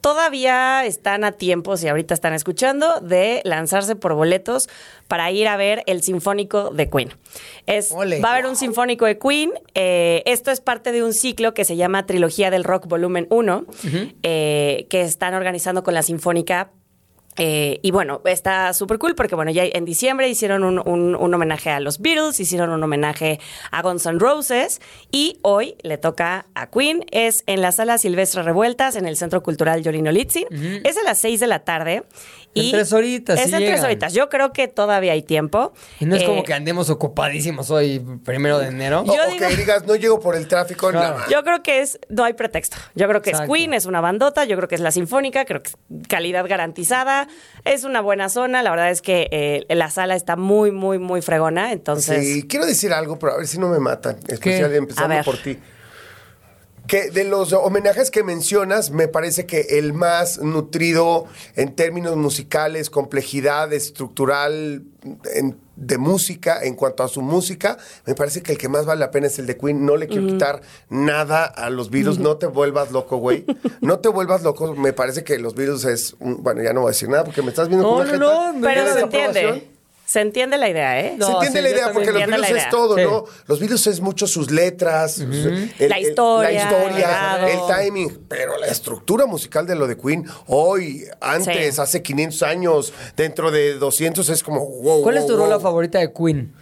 [0.07, 4.69] todavía están a tiempo, si ahorita están escuchando, de lanzarse por boletos
[5.09, 7.09] para ir a ver el Sinfónico de Queen.
[7.65, 8.21] Es, Ole.
[8.21, 9.51] va a haber un Sinfónico de Queen.
[9.73, 13.65] eh, esto es parte de un ciclo que se llama Trilogía del Rock Volumen 1,
[14.23, 16.71] eh, que están organizando con la Sinfónica
[17.37, 21.33] eh, y bueno, está súper cool porque bueno, ya en diciembre hicieron un, un- un
[21.33, 23.39] homenaje a los Beatles, hicieron un homenaje
[23.71, 24.81] a Guns N' Roses
[25.11, 27.05] y hoy le toca a Queen.
[27.11, 30.47] Es en la sala Silvestre Revueltas en el Centro Cultural Yolino Litzin.
[30.83, 32.03] Es a las 6 de la tarde.
[32.55, 34.13] En Y tres horitas, Es sí en tres horitas.
[34.13, 35.73] Yo creo que todavía hay tiempo.
[35.99, 39.01] Y no es Eh, como que andemos ocupadísimos hoy, primero de enero.
[39.01, 40.89] O, Yo o digo- que digas, no llego por el tráfico.
[40.89, 41.19] Claro.
[41.19, 41.29] no.
[41.29, 42.77] Yo creo que es, no hay pretexto.
[42.95, 43.53] Yo creo que Exacto.
[43.53, 45.77] es Queen, es una bandota, yo creo que es la sinfónica, creo que es
[46.07, 47.26] calidad garantizada,
[47.65, 51.21] es una buena zona, la verdad es que eh, la sala está muy, muy, muy
[51.21, 52.25] fregona, entonces...
[52.25, 54.17] Sí, quiero decir algo, pero a ver si no me matan.
[54.27, 54.77] Especial ¿Qué?
[54.77, 55.25] empezando A ver.
[55.25, 55.57] por ti.
[56.87, 61.25] Que de los homenajes que mencionas, me parece que el más nutrido
[61.55, 64.83] en términos musicales, complejidad estructural
[65.35, 68.99] en- de música, en cuanto a su música, me parece que el que más vale
[68.99, 69.85] la pena es el de Queen.
[69.85, 72.17] No le quiero quitar nada a los Beatles.
[72.19, 73.45] No te vuelvas loco, güey.
[73.81, 74.73] No te vuelvas loco.
[74.75, 76.15] Me parece que los Beatles es.
[76.19, 78.17] un- bueno, ya no voy a decir nada porque me estás viendo No, con una
[78.17, 79.71] no, no, Pero se de entiende.
[80.07, 81.15] Se entiende la idea, ¿eh?
[81.17, 83.03] No, se entiende sí, la idea, porque los Beatles es todo, Sí.
[83.03, 83.25] ¿no?
[83.45, 85.25] Los Beatles es mucho sus letras, sus-
[85.79, 89.85] el- La el- historia, la historia, el el timing, pero la estructura musical de lo
[89.85, 91.81] de Queen, hoy, antes, Sí.
[91.81, 95.03] hace 500 años, dentro de 200, es como, wow.
[95.03, 96.53] ¿Cuál es tu wow, rola favorita de Queen?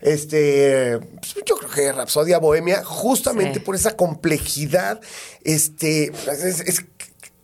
[0.00, 3.64] Este, pues, yo creo que Rapsodia Bohemia, justamente Sí.
[3.64, 5.00] por esa complejidad,
[5.42, 6.84] este, es, es-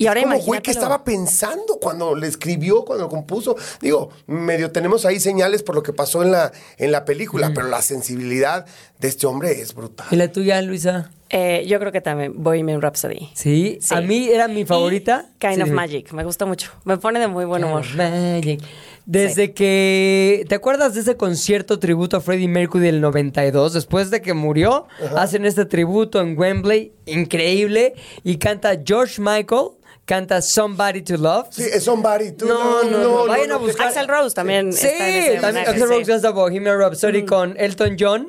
[0.01, 0.73] Y ahora como, güey, ¿qué imagínatelo.
[0.81, 3.55] estaba pensando cuando le escribió, cuando lo compuso?
[3.83, 7.69] Digo, medio tenemos ahí señales por lo que pasó en la, en la película, pero
[7.69, 8.65] la sensibilidad
[8.99, 10.07] de este hombre es brutal.
[10.11, 11.11] ¿Y la tuya, Luisa?
[11.29, 13.29] Eh, yo creo que también Bohemian Rhapsody.
[13.35, 13.95] Sí, Sí.
[13.95, 15.27] a mí era mi favorita.
[15.35, 15.69] Y Kind Sí, of.
[15.71, 16.73] Magic, me gusta mucho.
[16.85, 17.85] Me pone de muy buen humor.
[17.95, 18.61] Magic.
[19.07, 20.45] Desde que.
[20.49, 23.75] ¿Te acuerdas de ese concierto tributo a Freddie Mercury del 92?
[23.75, 24.87] Después de que murió,
[25.17, 27.95] hacen este tributo en Wembley, increíble.
[28.25, 29.69] Y canta George Michael,
[30.11, 31.47] canta Somebody to Love.
[31.51, 32.33] Sí, es Somebody.
[32.33, 33.87] Tú, No, no, no, vayan a buscar.
[33.87, 35.83] Axel Rose también Sí, está en ese también sí.
[35.85, 38.29] Rose canta Bohemian Rhapsody con Elton John.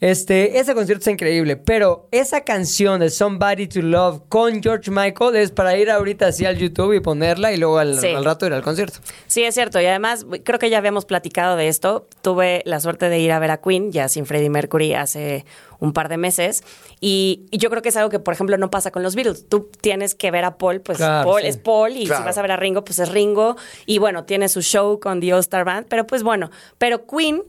[0.00, 5.34] Este, ese concierto es increíble, pero esa canción de Somebody to Love con George Michael
[5.34, 8.08] es para ir ahorita así al YouTube y ponerla y luego al, Sí.
[8.08, 9.00] al rato ir al concierto.
[9.26, 9.80] Sí, es cierto.
[9.80, 12.06] Y además, creo que ya habíamos platicado de esto.
[12.22, 15.44] Tuve la suerte de ir a ver a Queen, ya sin Freddie Mercury, hace
[15.78, 16.62] un par de meses.
[17.00, 19.48] Y, y yo creo que es algo que, por ejemplo, no pasa con los Beatles.
[19.48, 21.48] Tú tienes que ver a Paul, pues Claro, Paul sí.
[21.48, 21.92] es Paul.
[21.96, 22.22] Y Claro.
[22.22, 23.56] si vas a ver a Ringo, pues es Ringo.
[23.86, 25.86] Y bueno, tiene su show con The All Star Band.
[25.88, 27.42] Pero pues bueno, pero Queen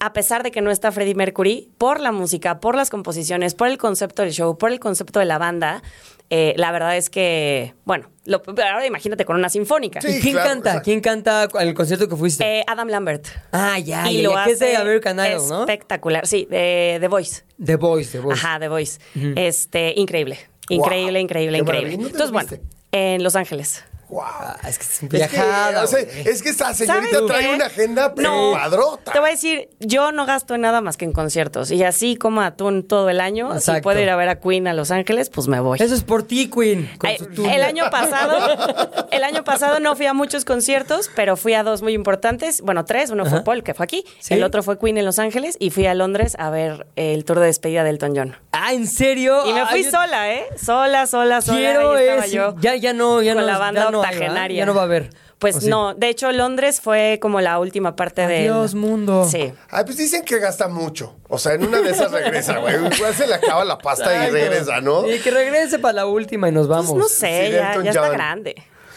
[0.00, 3.68] a pesar de que no está Freddie Mercury, por la música, por las composiciones, por
[3.68, 5.82] el concepto del show, por el concepto de la banda,
[6.30, 10.00] eh, la verdad es que, bueno, lo- ahora imagínate con una sinfónica.
[10.00, 10.70] Sí, ¿Y quién claro, canta?
[10.70, 12.44] o sea- ¿Quién canta en el concierto que fuiste?
[12.60, 13.26] Eh, Adam Lambert.
[13.52, 15.60] ah, ya, y ya, lo ya, que es de hace American Idol, ¿no?
[15.60, 17.42] Espectacular, sí, de The Voice.
[17.62, 18.40] The Voice, The Voice.
[18.40, 18.98] Ajá, The Voice.
[19.36, 20.38] Este, increíble.
[20.68, 21.96] Increíble, increíble, Qué increíble.
[21.96, 21.96] maravilla.
[21.96, 23.84] ¿Dónde Entonces, bueno, en Los Ángeles.
[24.12, 24.22] Wow.
[24.26, 26.28] Ah, es que es Es que, viajada, o sea, güey.
[26.28, 27.54] es que esta señorita ¿Sabes trae qué?
[27.54, 28.98] una agenda pero No.
[29.10, 31.70] Te voy a decir, yo no gasto en nada más que en conciertos.
[31.70, 34.74] Y así como atún todo el año, si puedo ir a ver a Queen a
[34.74, 35.78] Los Ángeles, pues me voy.
[35.80, 36.90] Eso es por ti, Queen.
[37.02, 37.16] Ay,
[37.50, 41.80] el año pasado, el año pasado no fui a muchos conciertos, pero fui a dos
[41.80, 42.60] muy importantes.
[42.60, 43.08] Bueno, tres.
[43.10, 43.42] Uno fue.
[43.42, 44.04] Paul, que fue aquí.
[44.20, 44.34] ¿Sí?
[44.34, 45.56] El otro fue Queen en Los Ángeles.
[45.58, 48.36] Y fui a Londres a ver el tour de despedida de Elton John.
[48.52, 49.46] Ah, ¿en serio?
[49.46, 50.44] Y me fui Ay, sola, ¿eh?
[50.62, 51.56] Sola, sola, sola.
[51.58, 52.30] Quiero ese.
[52.36, 52.54] yo.
[52.60, 53.46] Ya, ya no, ya con no.
[53.50, 54.01] la banda ya no.
[54.10, 54.58] Octogenaria.
[54.58, 55.10] Ya no va a haber.
[55.38, 58.48] Pues no, de hecho Londres fue como la última parte de...
[58.48, 59.26] Adiós, mundo.
[59.28, 59.52] Sí.
[59.70, 61.16] Ay, pues dicen que gasta mucho.
[61.28, 62.76] O sea, en una de esas regresa, güey.
[62.76, 65.08] Igual se le acaba la pasta y regresa, ¿no?
[65.10, 66.96] Y que regrese para la última y nos Pues vamos.
[66.96, 68.54] no sé, Sí, ya, está grande.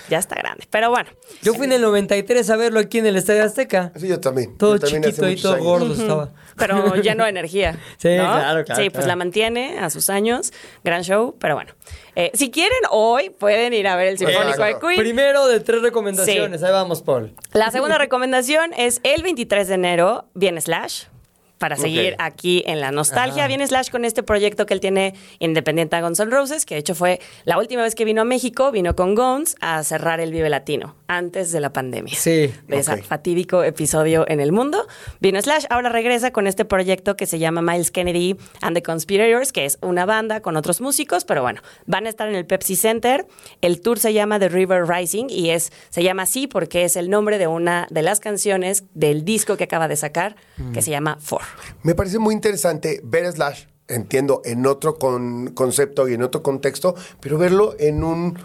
[0.10, 0.66] Ya está grande.
[0.70, 1.10] Pero bueno.
[1.41, 3.91] Yo fui en el 93 a verlo aquí en el Estadio Azteca.
[3.95, 4.58] Sí, yo también.
[4.58, 5.66] Todo Yo también chiquito y todo años.
[5.66, 6.30] gordo estaba.
[6.58, 7.78] Pero lleno de energía.
[7.97, 8.24] Sí, ¿no?
[8.24, 9.08] claro, claro, Sí, pues claro.
[9.08, 10.51] la mantiene a sus años.
[10.84, 11.74] Gran show, pero bueno.
[12.16, 14.78] Eh, si quieren, hoy pueden ir a ver el Sinfónico de.
[14.80, 14.99] Queen.
[14.99, 16.64] Primero de tres recomendaciones.
[16.64, 17.34] Ahí vamos, Paul.
[17.53, 21.06] La segunda recomendación es el 23 de enero, viene Slash.
[21.58, 23.47] Para seguir aquí en la nostalgia.
[23.47, 26.80] Viene Slash con este proyecto que él tiene independiente a Guns N' Roses, que de
[26.80, 30.32] hecho fue la última vez que vino a México, vino con Guns a cerrar el
[30.32, 32.14] Vive Latino, antes de la pandemia.
[32.16, 32.53] Sí.
[32.68, 34.86] De ese fatídico episodio en el mundo.
[35.20, 39.51] Vino Slash, ahora regresa con este proyecto que se llama Miles Kennedy and the Conspirators,
[39.51, 42.76] que es una banda con otros músicos, pero bueno, van a estar en el Pepsi
[42.76, 43.26] Center.
[43.62, 47.10] El tour se llama The River Rising y es se llama así porque es el
[47.10, 50.36] nombre de una de las canciones del disco que acaba de sacar,
[50.74, 51.41] que se llama Four.
[51.84, 56.95] Me parece muy interesante ver Slash, entiendo, en otro con- concepto y en otro contexto,
[57.20, 58.38] pero verlo en un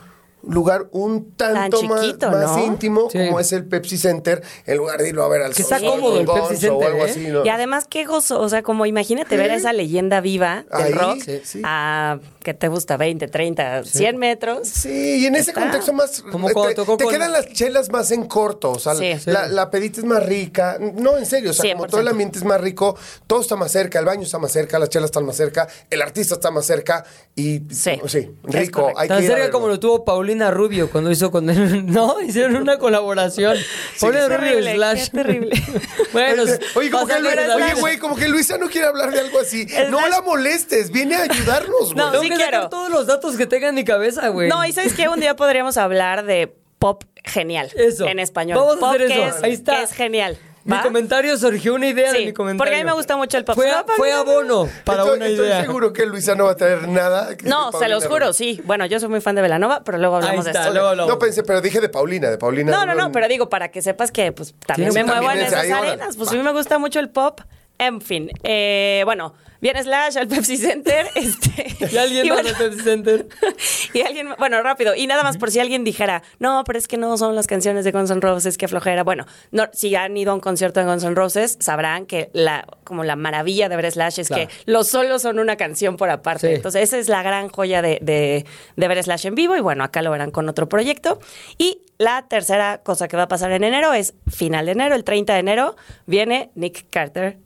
[0.43, 2.65] lugar un tanto más, chiquito, más ¿no?
[2.65, 3.19] íntimo Sí.
[3.27, 5.89] como es el Pepsi Center, en lugar de irlo a ver al Que está Sol
[5.91, 7.11] cómodo el Pepsi Gonzo o Center, algo ¿eh?
[7.11, 7.45] así, ¿no?
[7.45, 10.93] Y además, qué gozo, o sea, como imagínate ver a esa leyenda viva del Ahí,
[10.93, 11.63] rock sí, sí.
[11.65, 12.97] a, ¿qué te gusta?
[12.97, 14.69] 20, 30, 100 metros.
[14.69, 15.63] Sí, y en ese Está.
[15.63, 16.23] contexto más...
[16.31, 19.13] Como te, cuando tocó te con- quedan las chelas más en corto, o sea, Sí.
[19.27, 20.79] la, la pedita es más rica.
[20.81, 21.91] No, en serio, o sea, como 100%.
[21.91, 24.79] todo el ambiente es más rico, todo está más cerca, el baño está más cerca,
[24.79, 27.61] las chelas están más cerca, el artista está más cerca y...
[27.71, 28.91] Sí, sí rico.
[28.97, 31.87] Hay Tan que cerca como lo tuvo Paulina Rubio cuando hizo con él.
[31.91, 33.57] No, hicieron una colaboración.
[34.01, 35.05] Paulina qué Rubio terrible, Slash.
[35.05, 35.63] qué terrible.
[36.13, 36.43] bueno,
[36.75, 37.63] Oye, como que, pásale, Lu- Slash.
[37.73, 39.67] oye, güey, como que Luisa no quiere hablar de algo así.
[39.91, 41.97] No la molestes, viene a ayudarnos, güey.
[41.97, 42.69] No, Tengo sí que sacar quiero.
[42.69, 44.49] todos los datos que tenga en mi cabeza, güey.
[44.49, 47.71] No, y sabes que un día podríamos hablar de pop genial.
[47.77, 48.07] Eso.
[48.07, 48.59] En español.
[48.59, 49.37] Vamos a Pop hacer que eso.
[49.39, 49.77] es- Ahí está.
[49.77, 50.39] que es genial.
[50.65, 50.83] Mi ¿va?
[50.83, 52.59] comentario surgió una idea de Sí, mi comentario.
[52.59, 53.55] porque a mí me gusta mucho el pop.
[53.55, 55.61] Fue, fue abono para estoy, una estoy idea.
[55.63, 57.35] seguro que Luisa no va a traer nada.
[57.37, 58.61] que No, se los juro, sí.
[58.65, 60.73] Bueno, yo soy muy fan de Velanova, pero luego hablamos Ahí de esto.
[60.73, 60.95] luego.
[60.95, 62.71] No pensé, pero dije de Paulina, de Paulina.
[62.73, 65.39] No, no, no, pero digo, para que sepas que pues también Sí, me muevo en
[65.39, 66.17] esas arenas.
[66.17, 67.41] Pues a mí me gusta mucho el pop.
[67.81, 71.07] En fin, eh, bueno, viene Slash al Pepsi Center.
[71.15, 73.27] Este, Y alguien más bueno, al Pepsi Center.
[73.95, 76.99] y alguien, bueno, rápido, y nada más por si alguien dijera, no, pero es que
[76.99, 79.03] no son las canciones de Guns N' Roses, que flojera.
[79.03, 82.67] Bueno, no, si han ido a un concierto de Guns N' Roses, sabrán que la,
[82.85, 84.47] como la maravilla de ver Slash es Claro.
[84.47, 86.49] que los solos son una canción por aparte.
[86.49, 86.55] Sí.
[86.57, 88.45] Entonces, esa es la gran joya de, de,
[88.77, 91.19] de ver Slash en vivo, y bueno, acá lo verán con otro proyecto.
[91.57, 95.03] Y la tercera cosa que va a pasar en enero es final de enero, el
[95.05, 97.39] 30 de enero, viene Nick Carter.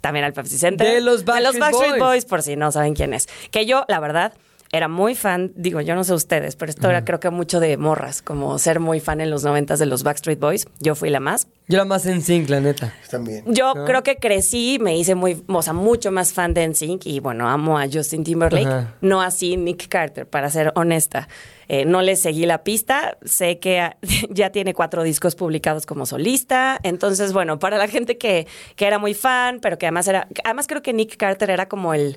[0.00, 0.86] También al Pepsi Center.
[0.86, 1.98] De los Backstreet Boys.
[1.98, 3.26] Boys, por si no saben quién es.
[3.50, 4.32] Que yo, la verdad,
[4.70, 7.76] era muy fan, digo, yo no sé ustedes, pero esto era creo que mucho de
[7.78, 10.66] morras, como ser muy fan en los noventas de los Backstreet Boys.
[10.80, 11.48] Yo fui la más.
[11.68, 12.94] Yo era más en sync, la neta.
[13.10, 13.44] También.
[13.46, 17.20] Yo creo que crecí, me hice muy, o sea, mucho más fan de NSYNC y
[17.20, 21.28] bueno, amo a Justin Timberlake, no así Nick Carter, para ser honesta.
[21.68, 23.90] Eh, no le seguí la pista, sé que
[24.30, 28.46] ya tiene cuatro discos publicados como solista, entonces bueno, para la gente que,
[28.76, 31.92] que era muy fan, pero que además era, además creo que Nick Carter era como
[31.92, 32.16] el,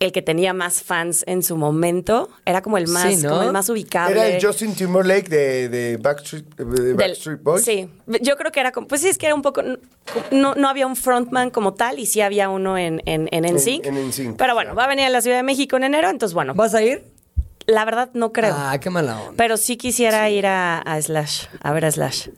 [0.00, 3.30] el que tenía más fans en su momento, era como el más, Sí, ¿no?
[3.30, 4.12] como el más ubicable.
[4.20, 7.64] Era el Justin Timberlake de, de Backstreet, de Del- Backstreet Boys.
[7.64, 7.88] Sí,
[8.20, 9.62] yo creo que era como, pues sí, es que era un poco,
[10.30, 13.86] no, no había un frontman como tal y sí había uno en, en, en NSYNC.
[13.86, 16.10] En- en NSYNC, Pero bueno, va a venir a la Ciudad de México en enero,
[16.10, 17.02] entonces bueno, ¿Vas a ir?
[17.70, 18.54] La verdad no creo.
[18.56, 19.34] Ah, qué mala onda.
[19.36, 22.28] Pero sí quisiera ir a, a Slash, a ver a Slash.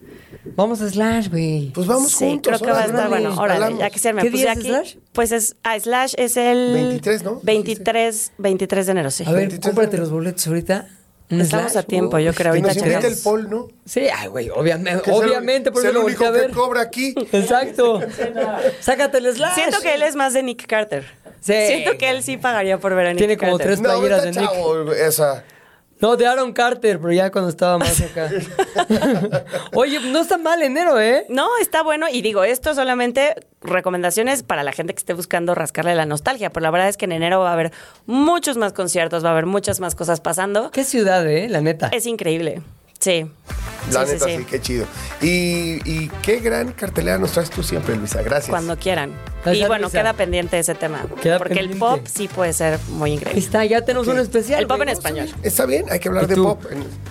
[0.56, 1.70] Vamos a Slash, güey.
[1.70, 2.58] Pues vamos sí, juntos.
[2.58, 3.34] creo que va a estar bueno.
[3.36, 4.68] Órale, ya que se me ¿Qué puse día es aquí.
[4.68, 4.96] Slash?
[5.12, 7.40] Pues es, a Slash es el 23, ¿no?
[7.42, 9.24] 23, 23 de enero, sí.
[9.26, 10.88] A ver, 23 de cómprate los boletos ahorita.
[11.40, 12.52] Estamos slash, a tiempo, yo creo.
[12.52, 13.16] Que Ahorita nos el.
[13.22, 13.68] Paul, ¿no?
[13.86, 17.14] Sí, ay, güey, obviamente, obviamente, por es eso el lo único que cobra aquí.
[17.32, 18.00] Exacto.
[18.80, 19.54] Sácate el slash.
[19.54, 21.06] Siento que él es más de Nick Carter.
[21.43, 21.53] Sí.
[21.66, 23.66] Siento que él sí pagaría por ver a Nick Tiene como Carter.
[23.66, 24.55] tres No, playeras está de Nick.
[24.55, 25.45] chavo, esa.
[26.01, 28.28] No, de Aaron Carter, pero ya cuando estaba más acá.
[29.72, 31.26] Oye, no está mal enero, ¿eh?
[31.28, 32.07] No, está bueno.
[32.11, 36.51] Y digo, esto solamente recomendaciones para la gente que esté buscando rascarle la nostalgia.
[36.51, 37.70] Pero la verdad es que en enero va a haber
[38.07, 40.70] muchos más conciertos, va a haber muchas más cosas pasando.
[40.72, 41.49] Qué ciudad, ¿eh?
[41.49, 41.88] La neta.
[41.93, 42.62] Es increíble.
[42.99, 43.30] Sí.
[43.93, 44.45] La Sí, sí, neta, sí, sí.
[44.45, 44.86] qué chido.
[45.20, 48.22] Y, y qué gran cartelera nos traes tú siempre, Luisa.
[48.22, 48.51] Gracias.
[48.51, 49.12] Cuando quieran.
[49.53, 51.05] Y bueno, queda pendiente ese tema.
[51.20, 53.40] Queda porque el pop sí puede ser muy Ahí increíble.
[53.45, 54.61] está, ya tenemos un especial.
[54.61, 55.28] El pop en español.
[55.43, 56.62] Está bien, hay que hablar ¿Y de pop.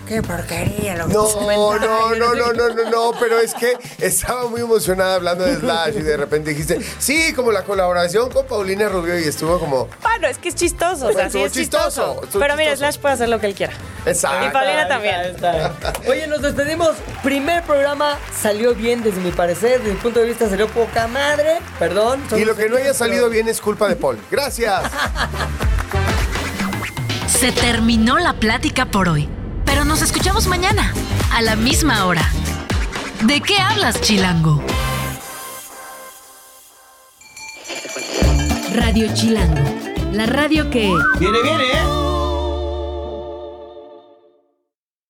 [0.07, 1.79] Qué porquería lo que No, estás comentando.
[1.87, 5.95] no, no, no, no, no, no, pero es que estaba muy emocionada hablando de Slash
[5.97, 10.27] y de repente dijiste, sí, como la colaboración con Paulina Rubio y estuvo como, Bueno,
[10.27, 11.07] es que es chistoso.
[11.07, 12.17] O sea, sí es chistoso.
[12.21, 12.75] chistoso, Pero mira.
[12.75, 13.73] Slash puede hacer lo que él quiera.
[14.05, 14.47] exacto.
[14.47, 15.15] Y Paulina también.
[15.21, 15.73] está.
[16.07, 16.91] Oye, nos despedimos.
[17.23, 19.79] Primer programa salió bien desde mi parecer.
[19.79, 21.59] Desde mi punto de vista salió poca madre.
[21.77, 22.20] Perdón.
[22.37, 24.17] Y lo que no haya salido bien es culpa de Paul.
[24.29, 24.83] Gracias.
[27.27, 29.27] Se terminó la plática por hoy,
[29.65, 30.93] pero nos escuchamos mañana,
[31.33, 32.27] a la misma hora.
[33.21, 34.63] ¿De qué hablas, Chilango?
[38.73, 39.61] Radio Chilango,
[40.13, 40.93] la radio que...
[41.19, 42.00] Viene, viene, ¿eh?